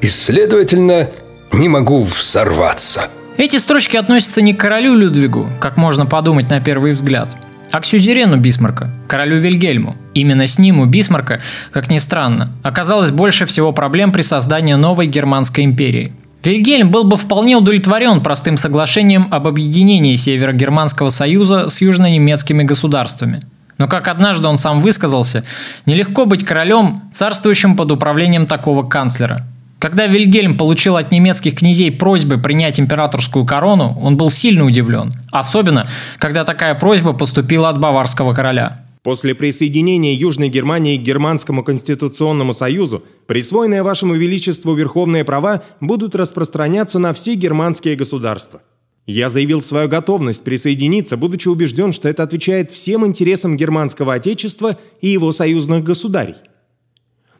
[0.00, 1.10] И, следовательно,
[1.52, 3.08] не могу взорваться.
[3.36, 7.36] Эти строчки относятся не к королю Людвигу, как можно подумать на первый взгляд–
[7.72, 9.96] а к сюзерену Бисмарка, королю Вильгельму.
[10.14, 11.40] Именно с ним у Бисмарка,
[11.72, 16.12] как ни странно, оказалось больше всего проблем при создании новой германской империи.
[16.44, 23.40] Вильгельм был бы вполне удовлетворен простым соглашением об объединении Северо-Германского союза с южно-немецкими государствами.
[23.78, 25.44] Но как однажды он сам высказался,
[25.86, 29.46] нелегко быть королем, царствующим под управлением такого канцлера.
[29.82, 35.12] Когда Вильгельм получил от немецких князей просьбы принять императорскую корону, он был сильно удивлен.
[35.32, 38.86] Особенно, когда такая просьба поступила от баварского короля.
[39.02, 47.00] После присоединения Южной Германии к Германскому конституционному союзу, присвоенные вашему величеству верховные права будут распространяться
[47.00, 48.62] на все германские государства.
[49.06, 55.08] Я заявил свою готовность присоединиться, будучи убежден, что это отвечает всем интересам германского отечества и
[55.08, 56.36] его союзных государей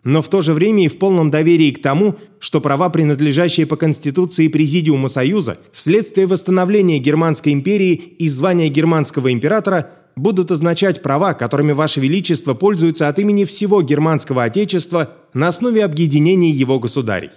[0.04, 3.76] но в то же время и в полном доверии к тому, что права, принадлежащие по
[3.76, 11.72] Конституции Президиума Союза, вследствие восстановления Германской империи и звания германского императора, будут означать права, которыми
[11.72, 17.30] Ваше Величество пользуется от имени всего германского отечества на основе объединения его государей.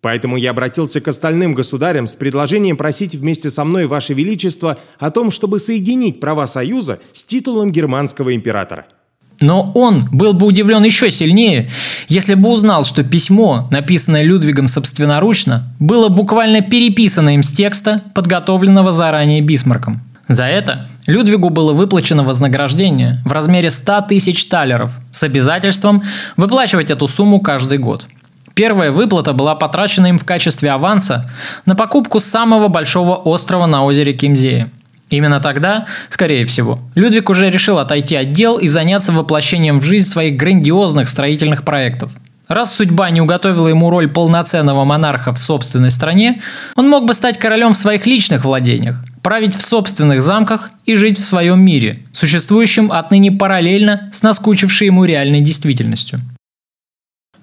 [0.00, 5.12] Поэтому я обратился к остальным государям с предложением просить вместе со мной Ваше Величество о
[5.12, 8.86] том, чтобы соединить права Союза с титулом германского императора–
[9.42, 11.68] но он был бы удивлен еще сильнее,
[12.08, 18.92] если бы узнал, что письмо, написанное Людвигом собственноручно, было буквально переписано им с текста, подготовленного
[18.92, 20.00] заранее Бисмарком.
[20.28, 26.02] За это Людвигу было выплачено вознаграждение в размере 100 тысяч талеров с обязательством
[26.36, 28.06] выплачивать эту сумму каждый год.
[28.54, 31.28] Первая выплата была потрачена им в качестве аванса
[31.66, 34.70] на покупку самого большого острова на озере Кимзея.
[35.12, 40.08] Именно тогда, скорее всего, Людвиг уже решил отойти от дел и заняться воплощением в жизнь
[40.08, 42.10] своих грандиозных строительных проектов.
[42.48, 46.40] Раз судьба не уготовила ему роль полноценного монарха в собственной стране,
[46.76, 51.18] он мог бы стать королем в своих личных владениях, править в собственных замках и жить
[51.18, 56.20] в своем мире, существующем отныне параллельно с наскучившей ему реальной действительностью.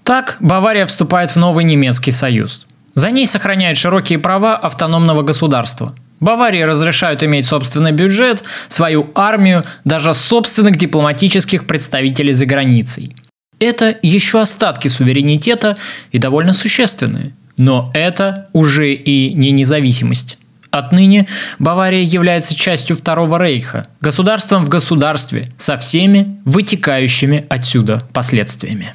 [0.03, 2.65] Так, Бавария вступает в новый немецкий союз.
[2.95, 5.93] За ней сохраняют широкие права автономного государства.
[6.19, 13.15] Баварии разрешают иметь собственный бюджет, свою армию, даже собственных дипломатических представителей за границей.
[13.59, 15.77] Это еще остатки суверенитета
[16.11, 17.33] и довольно существенные.
[17.57, 20.37] Но это уже и не независимость.
[20.71, 28.93] Отныне Бавария является частью Второго Рейха, государством в государстве, со всеми вытекающими отсюда последствиями.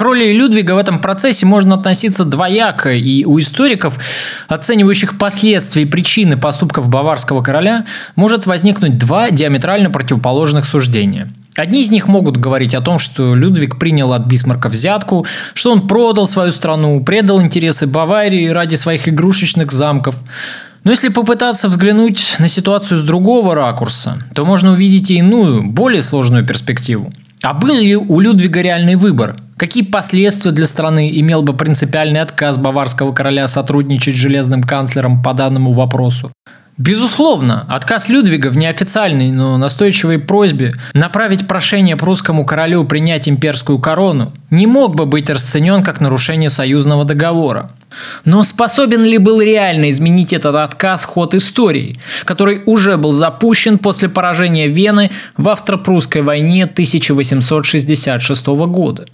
[0.00, 3.98] К роли Людвига в этом процессе можно относиться двояко, и у историков,
[4.48, 7.84] оценивающих последствия и причины поступков баварского короля,
[8.16, 11.30] может возникнуть два диаметрально противоположных суждения.
[11.54, 15.86] Одни из них могут говорить о том, что Людвиг принял от Бисмарка взятку, что он
[15.86, 20.14] продал свою страну, предал интересы Баварии ради своих игрушечных замков.
[20.82, 26.00] Но если попытаться взглянуть на ситуацию с другого ракурса, то можно увидеть и иную, более
[26.00, 27.12] сложную перспективу.
[27.42, 29.36] А был ли у Людвига реальный выбор?
[29.60, 35.34] Какие последствия для страны имел бы принципиальный отказ баварского короля сотрудничать с железным канцлером по
[35.34, 36.32] данному вопросу?
[36.78, 44.32] Безусловно, отказ Людвига в неофициальной, но настойчивой просьбе направить прошение прусскому королю принять имперскую корону
[44.48, 47.70] не мог бы быть расценен как нарушение союзного договора.
[48.24, 54.08] Но способен ли был реально изменить этот отказ ход истории, который уже был запущен после
[54.08, 59.04] поражения Вены в австро-прусской войне 1866 года?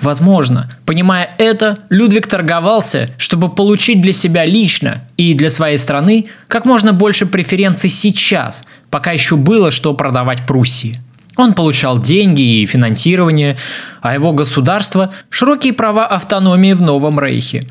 [0.00, 6.64] Возможно, понимая это, Людвиг торговался, чтобы получить для себя лично и для своей страны как
[6.64, 11.00] можно больше преференций сейчас, пока еще было что продавать Пруссии.
[11.36, 13.56] Он получал деньги и финансирование,
[14.02, 17.66] а его государство– широкие права автономии в Новом Рейхе.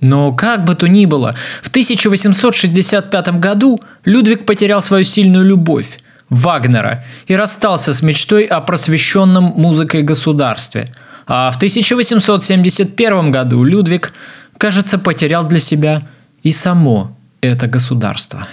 [0.00, 7.04] Но как бы то ни было, в 1865 году Людвиг потерял свою сильную любовь– Вагнера
[7.28, 10.92] и расстался с мечтой о просвещенном музыкой государстве–
[11.26, 14.12] а в 1871 году Людвиг,
[14.58, 16.06] кажется, потерял для себя
[16.42, 18.46] и само это государство.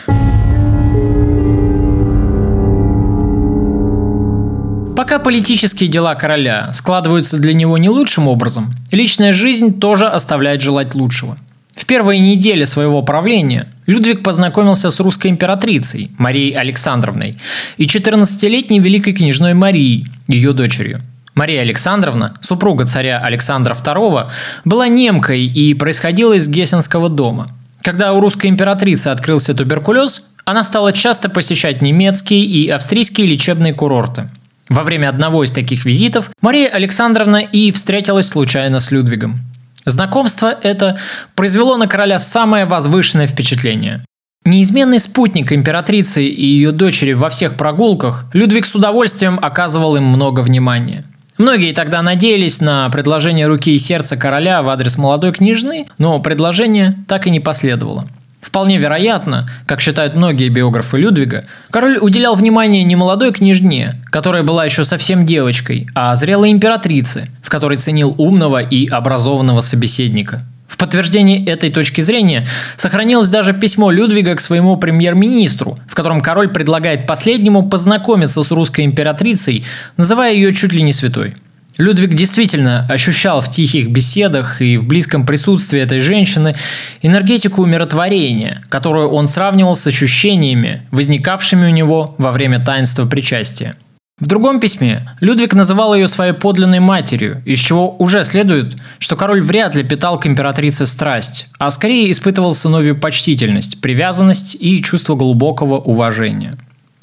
[4.95, 10.95] Пока политические дела короля складываются для него не лучшим образом, личная жизнь тоже оставляет желать
[10.95, 11.37] лучшего.
[11.75, 17.37] В первые недели своего правления Людвиг познакомился с русской императрицей Марией Александровной
[17.77, 21.01] и 14-летней великой княжной Марией, ее дочерью–
[21.35, 24.29] Мария Александровна, супруга царя Александра II,
[24.65, 27.49] была немкой и происходила из Гессенского дома.
[27.81, 34.29] Когда у русской императрицы открылся туберкулез, она стала часто посещать немецкие и австрийские лечебные курорты.
[34.69, 39.41] Во время одного из таких визитов Мария Александровна и встретилась случайно с Людвигом.
[39.85, 40.97] Знакомство это
[41.35, 44.05] произвело на короля самое возвышенное впечатление.
[44.45, 50.41] Неизменный спутник императрицы и ее дочери во всех прогулках, Людвиг с удовольствием оказывал им много
[50.41, 51.05] внимания–
[51.37, 56.95] Многие тогда надеялись на предложение руки и сердца короля в адрес молодой княжны, но предложение
[57.07, 58.05] так и не последовало.
[58.41, 64.65] Вполне вероятно, как считают многие биографы Людвига, король уделял внимание не молодой княжне, которая была
[64.65, 70.41] еще совсем девочкой, а зрелой императрице, в которой ценил умного и образованного собеседника–
[70.73, 72.47] в подтверждение этой точки зрения
[72.77, 78.83] сохранилось даже письмо Людвига к своему премьер-министру, в котором король предлагает последнему познакомиться с русской
[78.83, 79.65] императрицей,
[79.97, 81.35] называя ее чуть ли не святой.
[81.77, 86.55] Людвиг действительно ощущал в тихих беседах и в близком присутствии этой женщины
[87.03, 93.75] энергетику умиротворения, которую он сравнивал с ощущениями, возникавшими у него во время таинства причастия.
[94.19, 99.41] В другом письме Людвиг называл ее своей подлинной матерью, из чего уже следует, что король
[99.41, 105.79] вряд ли питал к императрице страсть, а скорее испытывал сыновью почтительность, привязанность и чувство глубокого
[105.79, 106.53] уважения.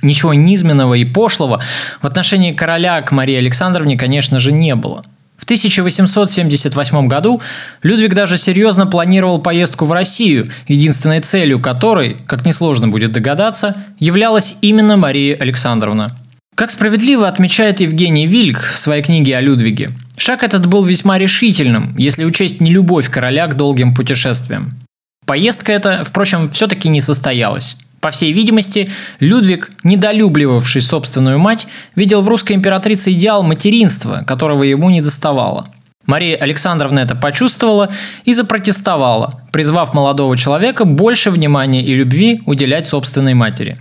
[0.02, 1.60] Ничего низменного и пошлого
[2.00, 5.02] в отношении короля к Марии Александровне, конечно же, не было.
[5.36, 7.40] В 1878 году
[7.82, 14.58] Людвиг даже серьезно планировал поездку в Россию, единственной целью которой, как несложно будет догадаться, являлась
[14.60, 16.16] именно Мария Александровна–
[16.60, 19.88] как справедливо отмечает Евгений Вильк в своей книге о Людвиге,
[20.18, 24.72] шаг этот был весьма решительным, если учесть нелюбовь короля к долгим путешествиям.
[25.24, 27.78] Поездка эта, впрочем, все-таки не состоялась.
[28.00, 28.90] По всей видимости,
[29.20, 35.66] Людвиг, недолюбливавший собственную мать, видел в русской императрице идеал материнства, которого ему не доставало.
[36.04, 37.90] Мария Александровна это почувствовала
[38.26, 43.78] и запротестовала, призвав молодого человека больше внимания и любви уделять собственной матери.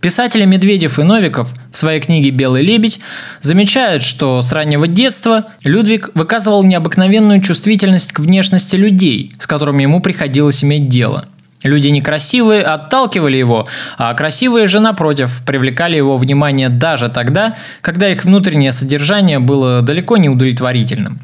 [0.00, 3.00] Писатели Медведев и Новиков в своей книге «Белый лебедь»
[3.40, 10.00] замечают, что с раннего детства Людвиг выказывал необыкновенную чувствительность к внешности людей, с которыми ему
[10.00, 11.26] приходилось иметь дело–
[11.66, 13.66] Люди некрасивые отталкивали его,
[13.98, 20.16] а красивые же, напротив, привлекали его внимание даже тогда, когда их внутреннее содержание было далеко
[20.16, 21.18] не удовлетворительным.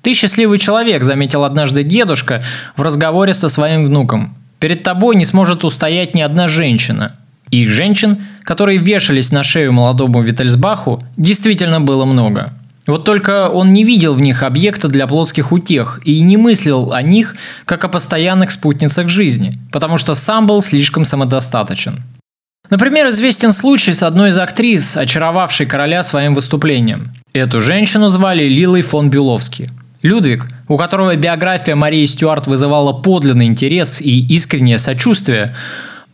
[0.00, 2.42] «Ты счастливый человек»,– заметил однажды дедушка
[2.76, 4.36] в разговоре со своим внуком.
[4.58, 7.12] «Перед тобой не сможет устоять ни одна женщина».
[7.62, 12.52] И женщин, которые вешались на шею молодому Виттельсбаху, действительно было много–
[12.86, 17.00] вот только он не видел в них объекта для плотских утех и не мыслил о
[17.00, 17.34] них
[17.64, 22.00] как о постоянных спутницах жизни, потому что сам был слишком самодостаточен.
[22.70, 27.12] Например, известен случай с одной из актрис, очаровавшей короля своим выступлением.
[27.32, 29.70] Эту женщину звали Лилой фон Бюловски.
[30.02, 35.54] Людвиг, у которого биография Марии Стюарт вызывала подлинный интерес и искреннее сочувствие,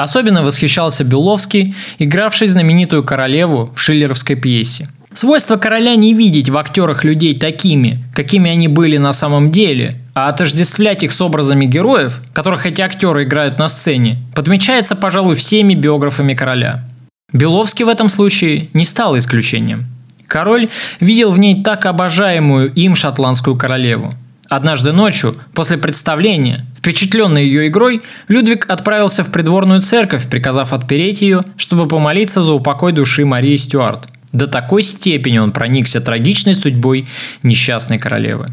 [0.02, 7.02] особенно восхищался Бюловски, игравшей знаменитую королеву в шиллеровской пьесе– Свойство короля не видеть в актерах
[7.02, 12.64] людей такими, какими они были на самом деле, а отождествлять их с образами героев, которых
[12.64, 16.84] эти актеры играют на сцене, подмечается, пожалуй, всеми биографами короля.
[17.32, 19.86] Беловский в этом случае не стал исключением.
[20.28, 20.68] Король
[21.00, 24.14] видел в ней так обожаемую им шотландскую королеву.
[24.50, 31.42] Однажды ночью, после представления, впечатленный ее игрой, Людвиг отправился в придворную церковь, приказав отпереть ее,
[31.56, 37.06] чтобы помолиться за упокой души Марии Стюарт– до такой степени он проникся трагичной судьбой
[37.42, 38.46] несчастной королевы.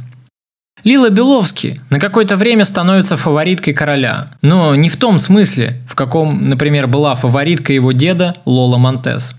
[0.83, 6.49] Лила Беловски на какое-то время становится фавориткой короля, но не в том смысле, в каком,
[6.49, 9.35] например, была фаворитка его деда Лола Монтес.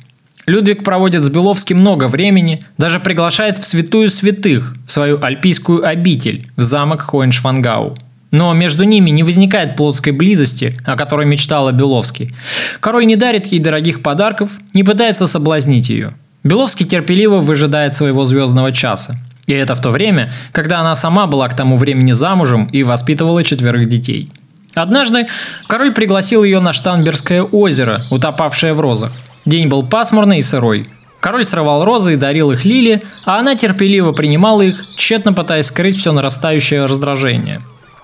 [0.48, 6.48] Людвиг проводит с Беловски много времени, даже приглашает в святую святых, в свою альпийскую обитель,
[6.56, 7.96] в замок Хоеншвангау.
[8.30, 12.34] Но между ними не возникает плотской близости, о которой мечтала Беловский.
[12.80, 16.12] Король не дарит ей дорогих подарков, не пытается соблазнить ее–
[16.44, 19.16] Беловский терпеливо выжидает своего звездного часа.
[19.46, 23.42] И это в то время, когда она сама была к тому времени замужем и воспитывала
[23.42, 24.30] четверых детей.
[24.74, 25.26] Однажды
[25.66, 29.12] король пригласил ее на Штанбергское озеро, утопавшее в розах.
[29.44, 30.86] День был пасмурный и сырой.
[31.20, 35.98] Король срывал розы и дарил их Лиле, а она терпеливо принимала их, тщетно пытаясь скрыть
[35.98, 37.60] все нарастающее раздражение.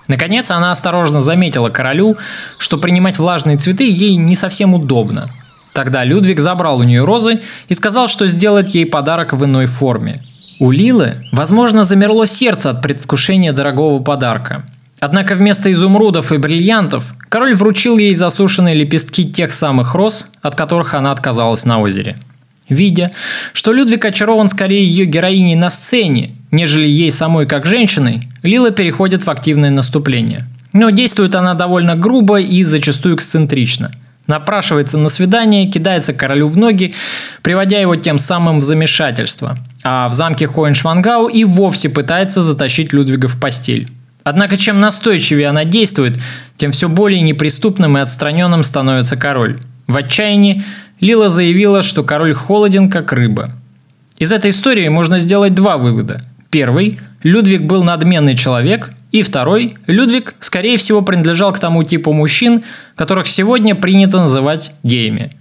[0.07, 2.17] Наконец она осторожно заметила королю,
[2.57, 5.27] что принимать влажные цветы ей не совсем удобно–
[5.75, 10.15] Тогда Людвиг забрал у нее розы и сказал, что сделает ей подарок в иной форме.
[10.57, 14.63] У Лилы, возможно, замерло сердце от предвкушения дорогого подарка.
[15.05, 20.95] Однако вместо изумрудов и бриллиантов король вручил ей засушенные лепестки тех самых роз, от которых
[20.95, 22.17] она отказалась на озере.
[22.69, 23.11] Видя,
[23.53, 29.27] что Людвиг очарован скорее ее героиней на сцене, нежели ей самой как женщиной, Лила переходит
[29.27, 30.47] в активное наступление.
[30.73, 33.91] Но действует она довольно грубо и зачастую эксцентрично–
[34.27, 36.95] Напрашивается на свидание, кидается королю в ноги,
[37.43, 39.55] приводя его тем самым в замешательство.
[39.83, 43.87] А в замке Хоеншвангау и вовсе пытается затащить Людвига в постель.
[44.25, 46.19] Однако чем настойчивее она действует,
[46.57, 49.59] тем все более неприступным и отстраненным становится король.
[49.87, 50.61] В отчаянии
[50.99, 53.49] Лила заявила, что король холоден, как рыба.
[54.17, 56.19] Из этой истории можно сделать два вывода.
[56.49, 62.63] Первый– Людвиг был надменный человек– и второй, Людвиг, скорее всего, принадлежал к тому типу мужчин,
[62.95, 65.31] которых сегодня принято называть геями.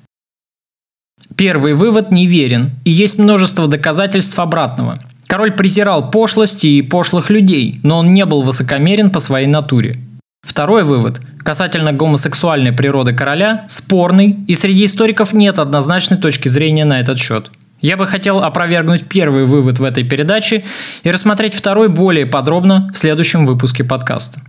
[1.34, 4.96] Первый вывод неверен, и есть множество доказательств обратного.
[5.26, 9.96] Король презирал пошлости и пошлых людей, но он не был высокомерен по своей натуре.
[10.42, 17.00] Второй вывод касательно гомосексуальной природы короля спорный, и среди историков нет однозначной точки зрения на
[17.00, 17.50] этот счет–
[17.84, 20.64] я бы хотел опровергнуть первый вывод в этой передаче
[21.02, 24.40] и рассмотреть второй более подробно в следующем выпуске подкаста.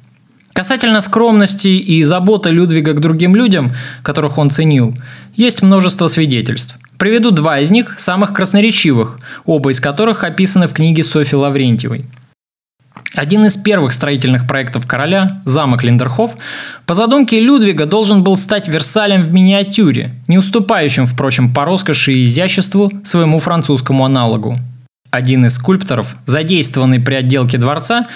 [0.53, 3.71] Касательно скромности и заботы Людвига к другим людям,
[4.03, 4.95] которых он ценил,
[5.35, 6.77] есть множество свидетельств.
[6.97, 12.05] Приведу два из них, самых красноречивых, оба из которых описаны в книге Софьи Лаврентьевой–
[13.15, 16.35] один из первых строительных проектов короля, замок Линдерхоф,
[16.85, 22.23] по задумке Людвига должен был стать Версалем в миниатюре, не уступающим, впрочем, по роскоши и
[22.25, 24.57] изяществу своему французскому аналогу.
[25.11, 28.07] Один из скульпторов, задействованный при отделке дворца,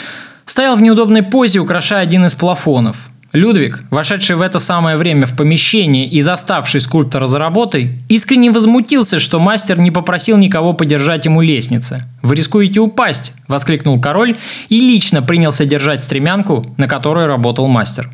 [0.45, 2.97] стоял в неудобной позе, украшая один из плафонов–
[3.31, 9.19] Людвиг, вошедший в это самое время в помещение и заставший скульптора за работой, искренне возмутился,
[9.19, 12.01] что мастер не попросил никого подержать ему лестницы.
[12.23, 14.35] «Вы рискуете упасть!»– воскликнул король
[14.69, 18.09] и лично принялся держать стремянку, на которой работал мастер.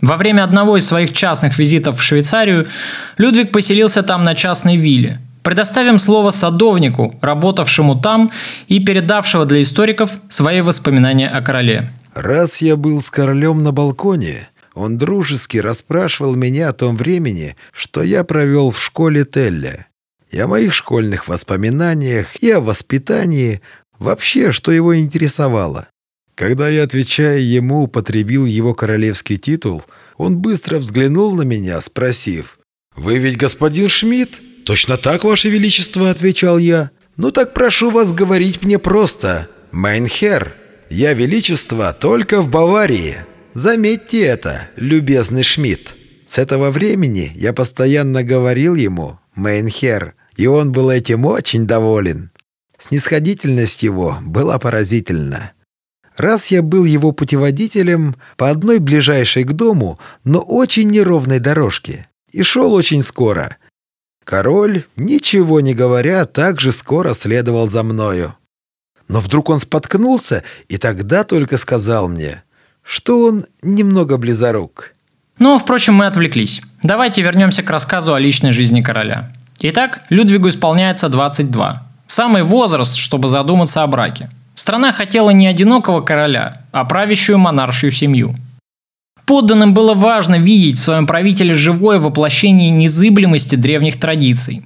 [0.00, 2.68] Во время одного из своих частных визитов в Швейцарию
[3.18, 5.18] Людвиг поселился там на частной вилле.
[5.42, 8.30] Предоставим слово садовнику, работавшему там
[8.68, 11.90] и передавшего для историков свои воспоминания о короле.
[12.14, 18.02] Раз я был с королем на балконе, он дружески расспрашивал меня о том времени, что
[18.02, 19.86] я провел в школе Телля,
[20.30, 23.60] и о моих школьных воспоминаниях, и о воспитании,
[23.98, 25.88] вообще, что его интересовало.
[26.34, 29.82] Когда я, отвечая ему, употребил его королевский титул,
[30.16, 32.58] он быстро взглянул на меня, спросив,
[32.96, 36.90] «Вы ведь господин Шмидт?» «Точно так, Ваше Величество»,— отвечал я.
[37.16, 39.48] «Ну так прошу вас говорить мне просто.
[39.72, 40.54] Mein Herr,
[40.88, 43.16] я Величество только в Баварии.
[43.54, 45.94] Заметьте это, любезный Шмидт».
[46.26, 52.30] С этого времени я постоянно говорил ему «Mein Herr», и он был этим очень доволен.
[52.78, 55.52] Снисходительность его была поразительна.
[56.16, 62.42] Раз я был его путеводителем по одной ближайшей к дому, но очень неровной дорожке, и
[62.42, 63.56] шел очень скоро.
[64.24, 68.34] Король, ничего не говоря, также скоро следовал за мною.
[69.08, 72.42] Но вдруг он споткнулся и тогда только сказал мне,
[72.92, 74.92] что он немного близорук.
[75.38, 76.60] Но, впрочем, мы отвлеклись.
[76.82, 79.32] Давайте вернемся к рассказу о личной жизни короля.
[79.60, 81.74] Итак, Людвигу исполняется 22.
[82.06, 84.28] Самый возраст, чтобы задуматься о браке.
[84.54, 88.34] Страна хотела не одинокого короля, а правящую монаршую семью.
[89.24, 94.62] Подданным было важно видеть в своем правителе живое воплощение незыблемости древних традиций.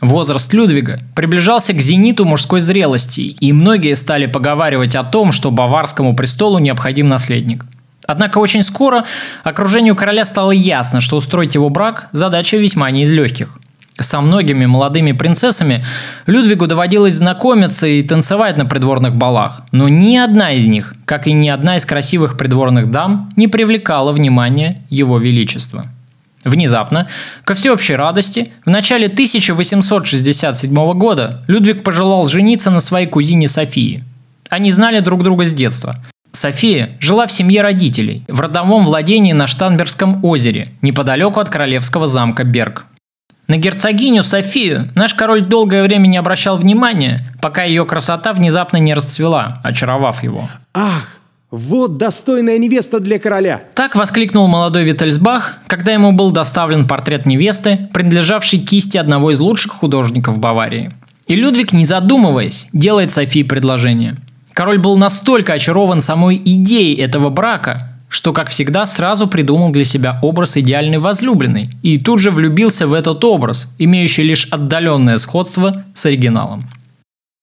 [0.00, 6.16] Возраст Людвига приближался к зениту мужской зрелости, и многие стали поговаривать о том, что баварскому
[6.16, 7.64] престолу необходим наследник.
[8.06, 9.04] Однако очень скоро
[9.44, 13.58] окружению короля стало ясно, что устроить его брак– задача весьма не из легких–
[14.02, 15.84] со многими молодыми принцессами
[16.26, 21.32] Людвигу доводилось знакомиться и танцевать на придворных балах, но ни одна из них, как и
[21.32, 25.84] ни одна из красивых придворных дам, не привлекала внимания его величества.
[26.44, 27.06] Внезапно,
[27.44, 34.04] ко всеобщей радости, в начале 1867 года Людвиг пожелал жениться на своей кузине Софии.
[34.48, 35.96] Они знали друг друга с детства.
[36.32, 42.44] София жила в семье родителей, в родовом владении на Штанбергском озере, неподалеку от королевского замка
[42.44, 42.86] Берг.
[43.46, 48.94] На герцогиню Софию наш король долгое время не обращал внимания, пока ее красота внезапно не
[48.94, 50.48] расцвела, очаровав его.
[50.72, 51.19] Ах,
[51.50, 53.62] вот достойная невеста для короля!
[53.74, 59.72] Так воскликнул молодой Виттельсбах, когда ему был доставлен портрет невесты, принадлежавший кисти одного из лучших
[59.72, 60.90] художников Баварии.
[61.26, 64.16] И Людвиг, не задумываясь, делает Софии предложение.
[64.52, 70.18] Король был настолько очарован самой идеей этого брака, что, как всегда, сразу придумал для себя
[70.22, 76.06] образ идеальной возлюбленной и тут же влюбился в этот образ, имеющий лишь отдаленное сходство с
[76.06, 76.64] оригиналом.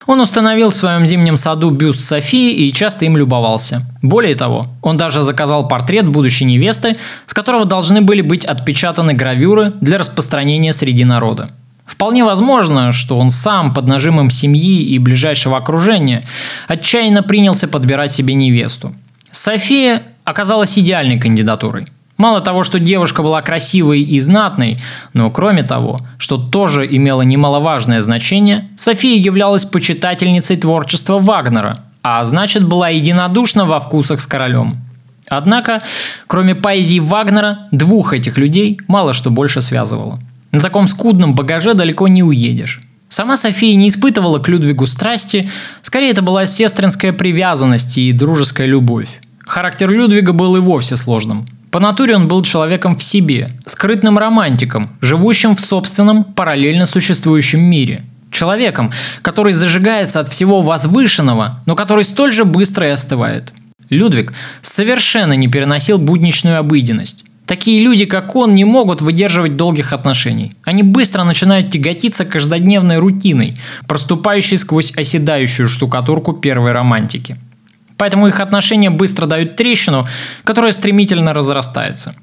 [0.07, 3.85] Он установил в своем зимнем саду бюст Софии и часто им любовался.
[4.01, 6.95] Более того, он даже заказал портрет будущей невесты,
[7.25, 11.49] с которого должны были быть отпечатаны гравюры для распространения среди народа.
[11.85, 16.23] Вполне возможно, что он сам под нажимом семьи и ближайшего окружения
[16.67, 18.93] отчаянно принялся подбирать себе невесту.
[19.31, 21.87] София оказалась идеальной кандидатурой.
[22.17, 24.79] Мало того, что девушка была красивой и знатной,
[25.13, 32.67] но кроме того, что тоже имело немаловажное значение, София являлась почитательницей творчества Вагнера, а значит
[32.67, 34.81] была единодушна во вкусах с королем.
[35.29, 35.81] Однако,
[36.25, 40.19] кроме поэзии Вагнера, двух этих людей мало что больше связывало.
[40.51, 42.81] На таком скудном багаже далеко не уедешь.
[43.09, 45.49] Сама София не испытывала к Людвигу страсти,
[45.81, 49.07] скорее это была сестринская привязанность и дружеская любовь.
[49.39, 51.45] Характер Людвига был и вовсе сложным.
[51.71, 58.03] По натуре он был человеком в себе, скрытным романтиком, живущим в собственном параллельно существующем мире.
[58.31, 58.91] Человеком,
[59.21, 63.53] который зажигается от всего возвышенного, но который столь же быстро и остывает.
[63.89, 67.23] Людвиг совершенно не переносил будничную обыденность.
[67.45, 70.51] Такие люди, как он, не могут выдерживать долгих отношений.
[70.65, 73.55] Они быстро начинают тяготиться каждодневной рутиной,
[73.87, 77.37] проступающей сквозь оседающую штукатурку первой романтики–
[77.97, 80.05] Поэтому их отношения быстро дают трещину,
[80.43, 82.15] которая стремительно разрастается.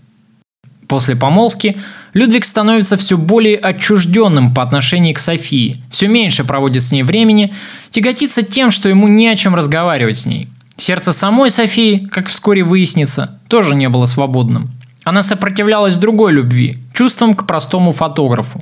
[0.89, 1.77] После помолвки
[2.13, 7.53] Людвиг становится все более отчужденным по отношению к Софии, все меньше проводит с ней времени,
[7.91, 10.49] тяготится тем, что ему не о чем разговаривать с ней.
[10.77, 14.71] Сердце самой Софии, как вскоре выяснится, тоже не было свободным.
[15.05, 18.61] Она сопротивлялась другой любви, чувствам к простому фотографу.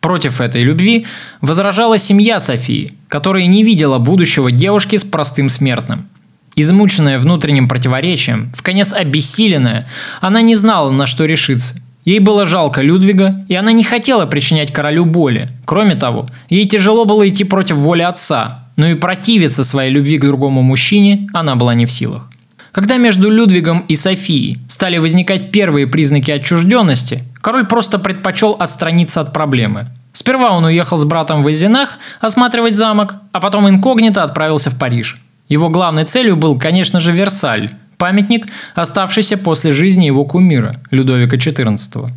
[0.00, 1.06] Против этой любви
[1.40, 6.08] возражала семья Софии, которая не видела будущего девушки с простым смертным.
[6.54, 9.88] Измученная внутренним противоречием, в конец обессиленная,
[10.20, 11.76] она не знала, на что решиться.
[12.04, 15.48] Ей было жалко Людвига, и она не хотела причинять королю боли.
[15.64, 20.24] Кроме того, ей тяжело было идти против воли отца, но и противиться своей любви к
[20.24, 22.28] другому мужчине она была не в силах.
[22.72, 29.32] Когда между Людвигом и Софией стали возникать первые признаки отчужденности, король просто предпочел отстраниться от
[29.32, 29.82] проблемы.
[30.12, 35.18] Сперва он уехал с братом в Эйзенах осматривать замок, а потом инкогнито отправился в Париж.
[35.48, 42.08] Его главной целью был, конечно же, Версаль, памятник, оставшийся после жизни его кумира, Людовика XIV.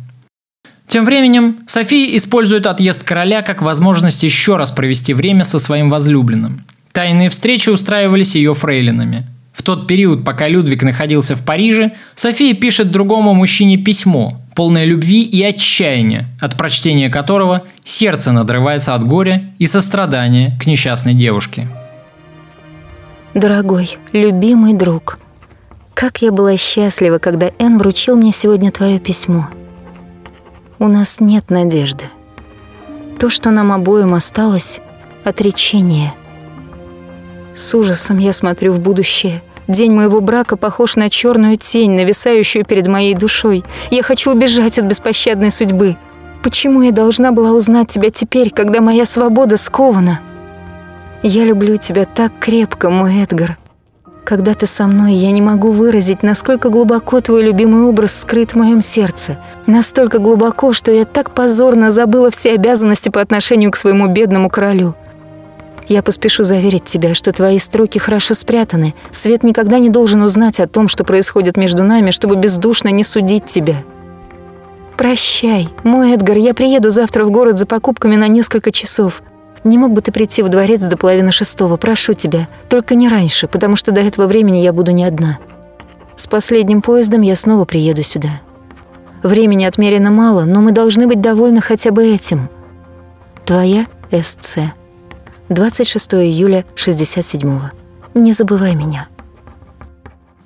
[0.88, 6.64] Тем временем София использует отъезд короля как возможность еще раз провести время со своим возлюбленным.
[6.92, 9.26] Тайные встречи устраивались ее фрейлинами.
[9.52, 15.22] В тот период, пока Людвиг находился в Париже, София пишет другому мужчине письмо, полное любви
[15.22, 21.68] и отчаяния, от прочтения которого сердце надрывается от горя и сострадания к несчастной девушке.
[23.36, 25.18] Дорогой, любимый друг,
[25.92, 29.48] как я была счастлива, когда Эн вручил мне сегодня твое письмо.
[30.78, 32.06] У нас нет надежды.
[33.18, 34.80] То, что нам обоим осталось—
[35.24, 36.14] отречение.
[37.54, 39.42] С ужасом я смотрю в будущее.
[39.68, 43.64] День моего брака похож на черную тень, нависающую перед моей душой.
[43.90, 45.98] Я хочу убежать от беспощадной судьбы.
[46.42, 50.20] Почему я должна была узнать тебя теперь, когда моя свобода скована?
[51.22, 53.58] Я люблю тебя так крепко, мой Эдгар.
[54.24, 58.56] Когда ты со мной, я не могу выразить, насколько глубоко твой любимый образ скрыт в
[58.56, 59.38] моем сердце.
[59.66, 64.94] Настолько глубоко, что я так позорно забыла все обязанности по отношению к своему бедному королю.
[65.88, 68.94] Я поспешу заверить тебя, что твои строки хорошо спрятаны.
[69.12, 73.46] Свет никогда не должен узнать о том, что происходит между нами, чтобы бездушно не судить
[73.46, 73.76] тебя.
[74.96, 79.22] Прощай, мой Эдгар, я приеду завтра в город за покупками на несколько часов.
[79.66, 82.46] Не мог бы ты прийти в дворец до половины шестого, прошу тебя.
[82.68, 85.38] Только не раньше, потому что до этого времени я буду не одна.
[86.14, 88.40] С последним поездом я снова приеду сюда.
[89.24, 92.48] Времени отмерено мало, но мы должны быть довольны хотя бы этим.
[93.44, 94.58] Твоя СЦ.
[95.48, 97.72] 26 июля 67-го.
[98.14, 99.08] Не забывай меня.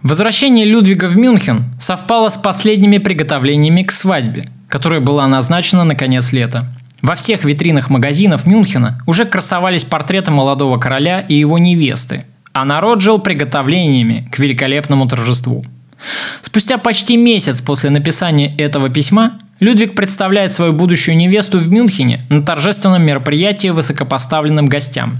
[0.02, 6.32] Возвращение Людвига в Мюнхен совпало с последними приготовлениями к свадьбе, которая была назначена на конец
[6.32, 6.64] лета.
[7.02, 13.00] Во всех витринах магазинов Мюнхена уже красовались портреты молодого короля и его невесты, а народ
[13.00, 15.64] жил приготовлениями к великолепному торжеству.
[16.42, 22.42] Спустя почти месяц после написания этого письма Людвиг представляет свою будущую невесту в Мюнхене на
[22.42, 25.18] торжественном мероприятии высокопоставленным гостям.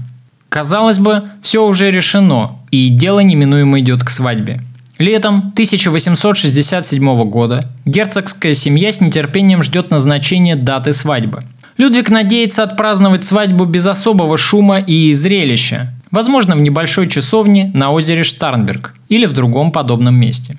[0.49, 4.59] Казалось бы, все уже решено, и дело неминуемо идет к свадьбе.
[4.97, 11.43] Летом 1867 года герцогская семья с нетерпением ждет назначения даты свадьбы–
[11.77, 18.23] Людвиг надеется отпраздновать свадьбу без особого шума и зрелища, возможно, в небольшой часовне на озере
[18.23, 20.57] Штарнберг или в другом подобном месте.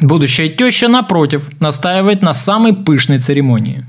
[0.00, 3.84] Будущая теща, напротив, настаивает на самой пышной церемонии.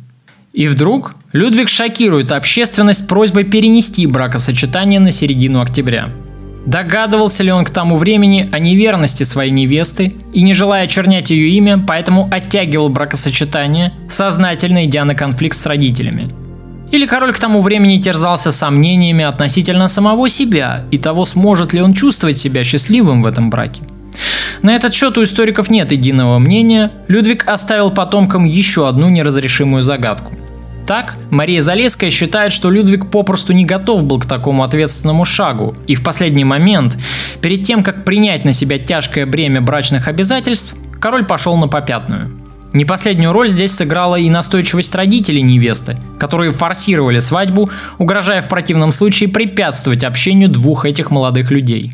[0.54, 6.10] И вдруг Людвиг шокирует общественность просьбой перенести бракосочетание на середину октября.
[6.66, 11.50] Догадывался ли он к тому времени о неверности своей невесты и, не желая очернять ее
[11.50, 16.32] имя, поэтому оттягивал бракосочетание, сознательно идя на конфликт с родителями–
[16.96, 21.94] или король к тому времени терзался сомнениями относительно самого себя и того, сможет ли он
[21.94, 23.82] чувствовать себя счастливым в этом браке.
[24.62, 30.34] На этот счет у историков нет единого мнения, Людвиг оставил потомкам еще одну неразрешимую загадку.
[30.88, 35.96] Так, Мария Залеская считает, что Людвиг попросту не готов был к такому ответственному шагу, и
[35.96, 36.98] в последний момент,
[37.42, 42.40] перед тем, как принять на себя тяжкое бремя брачных обязательств, король пошел на попятную–
[42.76, 47.70] не последнюю роль здесь сыграла и настойчивость родителей невесты, которые форсировали свадьбу,
[48.00, 51.94] угрожая в противном случае препятствовать общению двух этих молодых людей.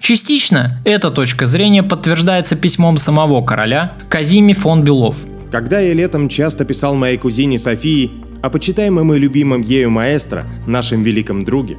[0.00, 5.16] Частично эта точка зрения подтверждается письмом самого короля Казими фон Белов.
[5.52, 8.10] Когда я летом часто писал моей кузине Софии
[8.42, 11.76] о почитаемом и любимом ею маэстро, нашем великом друге,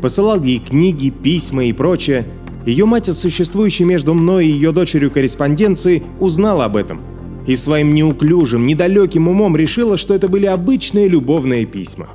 [0.00, 2.26] посылал ей книги, письма и прочее,
[2.64, 7.02] ее мать от существующей между мной и ее дочерью корреспонденции узнала об этом–
[7.48, 12.10] и своим неуклюжим, недалеким умом решила, что это были обычные любовные письма.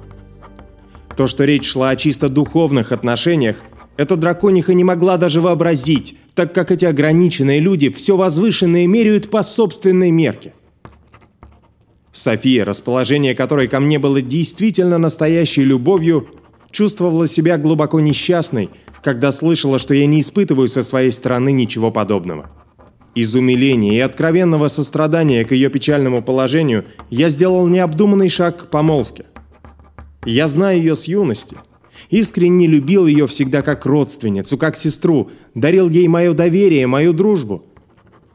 [1.18, 3.58] То, что речь шла о чисто духовных отношениях,
[3.98, 9.42] эта дракониха не могла даже вообразить, так как эти ограниченные люди все возвышенное меряют по
[9.42, 10.54] собственной мерке.
[12.12, 16.28] София, расположение которой ко мне было действительно настоящей любовью,
[16.70, 18.70] чувствовала себя глубоко несчастной,
[19.02, 22.52] когда слышала, что я не испытываю со своей стороны ничего подобного.
[23.16, 29.26] Из умиления и откровенного сострадания к ее печальному положению я сделал необдуманный шаг к помолвке.
[30.26, 31.56] Я знаю ее с юности.
[32.10, 37.64] Искренне любил ее всегда как родственницу, как сестру, дарил ей мое доверие, мою дружбу,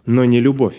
[0.07, 0.77] но не любовь.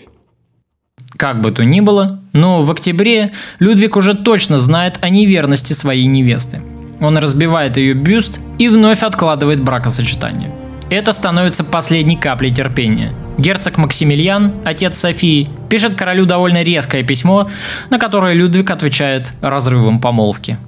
[1.16, 6.06] Как бы то ни было, но в октябре Людвиг уже точно знает о неверности своей
[6.06, 6.62] невесты.
[7.00, 10.54] Он разбивает ее бюст и вновь откладывает бракосочетание.
[10.90, 13.14] Это становится последней каплей терпения.
[13.40, 17.48] Герцог Максимилиан, отец Софии, пишет королю довольно резкое письмо,
[17.88, 20.58] на которое Людвиг отвечает разрывом помолвки.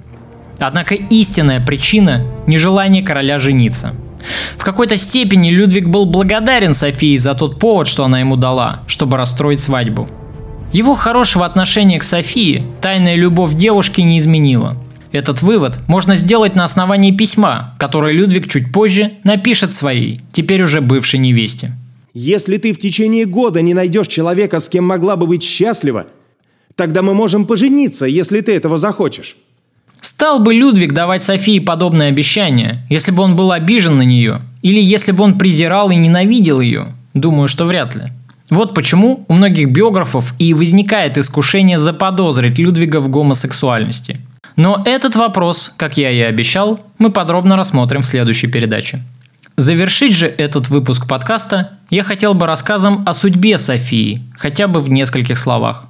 [0.57, 3.93] Однако истинная причина– нежелание короля жениться.
[4.57, 9.17] В какой-то степени Людвиг был благодарен Софии за тот повод, что она ему дала, чтобы
[9.17, 10.09] расстроить свадьбу.
[10.71, 14.77] Его хорошего отношения к Софии тайная любовь девушки не изменила.
[15.11, 20.81] Этот вывод можно сделать на основании письма, которое Людвиг чуть позже напишет своей, теперь уже
[20.81, 21.73] бывшей невесте.
[22.13, 26.05] Если ты в течение года не найдешь человека, с кем могла бы быть счастлива,
[26.75, 29.35] тогда мы можем пожениться, если ты этого захочешь.
[29.99, 34.79] Стал бы Людвиг давать Софии подобное обещание, если бы он был обижен на нее, или
[34.79, 36.89] если бы он презирал и ненавидел ее?
[37.15, 38.03] Думаю, что вряд ли.
[38.51, 44.17] Вот почему у многих биографов и возникает искушение заподозрить Людвига в гомосексуальности.
[44.55, 49.01] Но этот вопрос, как я и обещал, мы подробно рассмотрим в следующей передаче.
[49.55, 54.89] Завершить же этот выпуск подкаста я хотел бы рассказом о судьбе Софии, хотя бы в
[54.89, 55.85] нескольких словах.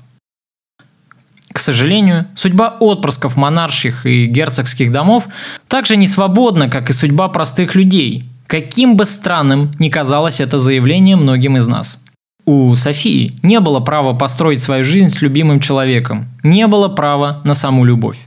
[1.54, 5.28] К сожалению, судьба отпрысков монарших и герцогских домов
[5.70, 11.16] также не свободна, как и судьба простых людей, каким бы странным ни казалось это заявление
[11.16, 12.00] многим из нас.
[12.46, 17.54] У Софии не было права построить свою жизнь с любимым человеком, не было права на
[17.54, 18.18] саму любовь.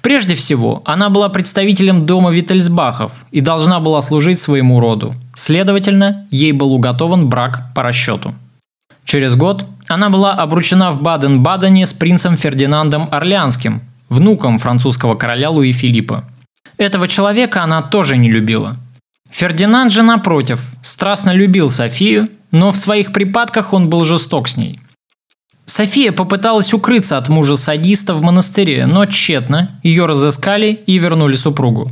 [0.00, 5.14] Прежде всего, она была представителем дома Виттельсбахов и должна была служить своему роду.
[5.34, 8.34] Следовательно, ей был уготован брак по расчету.
[9.04, 15.72] Через год она была обручена в Баден-Бадене с принцем Фердинандом Орлеанским, внуком французского короля Луи
[15.72, 16.24] Филиппа.
[16.76, 18.76] Этого человека она тоже не любила.
[19.30, 24.78] Фердинанд же, напротив, страстно любил Софию, но в своих припадках он был жесток с ней.
[25.72, 31.90] София попыталась укрыться от мужа-садиста в монастыре, но тщетно, ее разыскали и вернули супругу.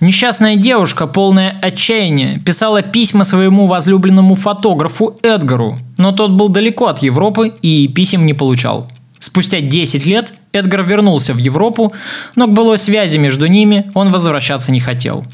[0.00, 7.02] Несчастная девушка, полная отчаяния, писала письма своему возлюбленному фотографу Эдгару, но тот был далеко от
[7.02, 8.90] Европы и писем не получал.
[9.18, 11.94] Спустя 10 лет Эдгар вернулся в Европу,
[12.36, 15.24] но к былой связи между ними он возвращаться не хотел.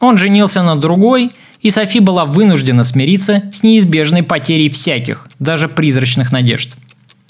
[0.00, 1.30] Он женился на другой,
[1.62, 6.74] и Софи была вынуждена смириться с неизбежной потерей всяких, даже призрачных надежд.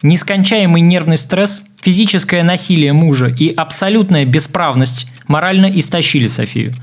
[0.02, 6.74] Нескончаемый нервный стресс, физическое насилие мужа и абсолютная бесправность морально истощили Софию.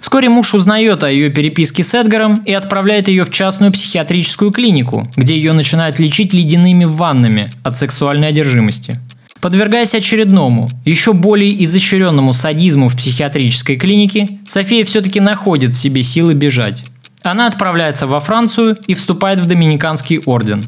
[0.00, 5.06] Вскоре муж узнает о ее переписке с Эдгаром и отправляет ее в частную психиатрическую клинику,
[5.16, 8.98] где ее начинают лечить ледяными ваннами от сексуальной одержимости.
[9.40, 16.32] Подвергаясь очередному, еще более изощренному садизму в психиатрической клинике, София все-таки находит в себе силы
[16.32, 16.82] бежать.
[17.22, 20.64] Она отправляется во Францию и вступает в Доминиканский орден.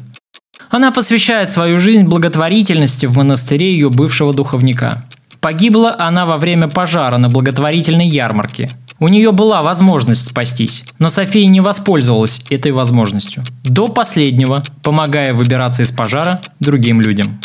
[0.69, 5.05] Она посвящает свою жизнь благотворительности в монастыре ее бывшего духовника.
[5.39, 8.71] Погибла она во время пожара на благотворительной ярмарке.
[8.99, 13.43] У нее была возможность спастись, но София не воспользовалась этой возможностью.
[13.63, 17.39] До последнего, помогая выбираться из пожара другим людям.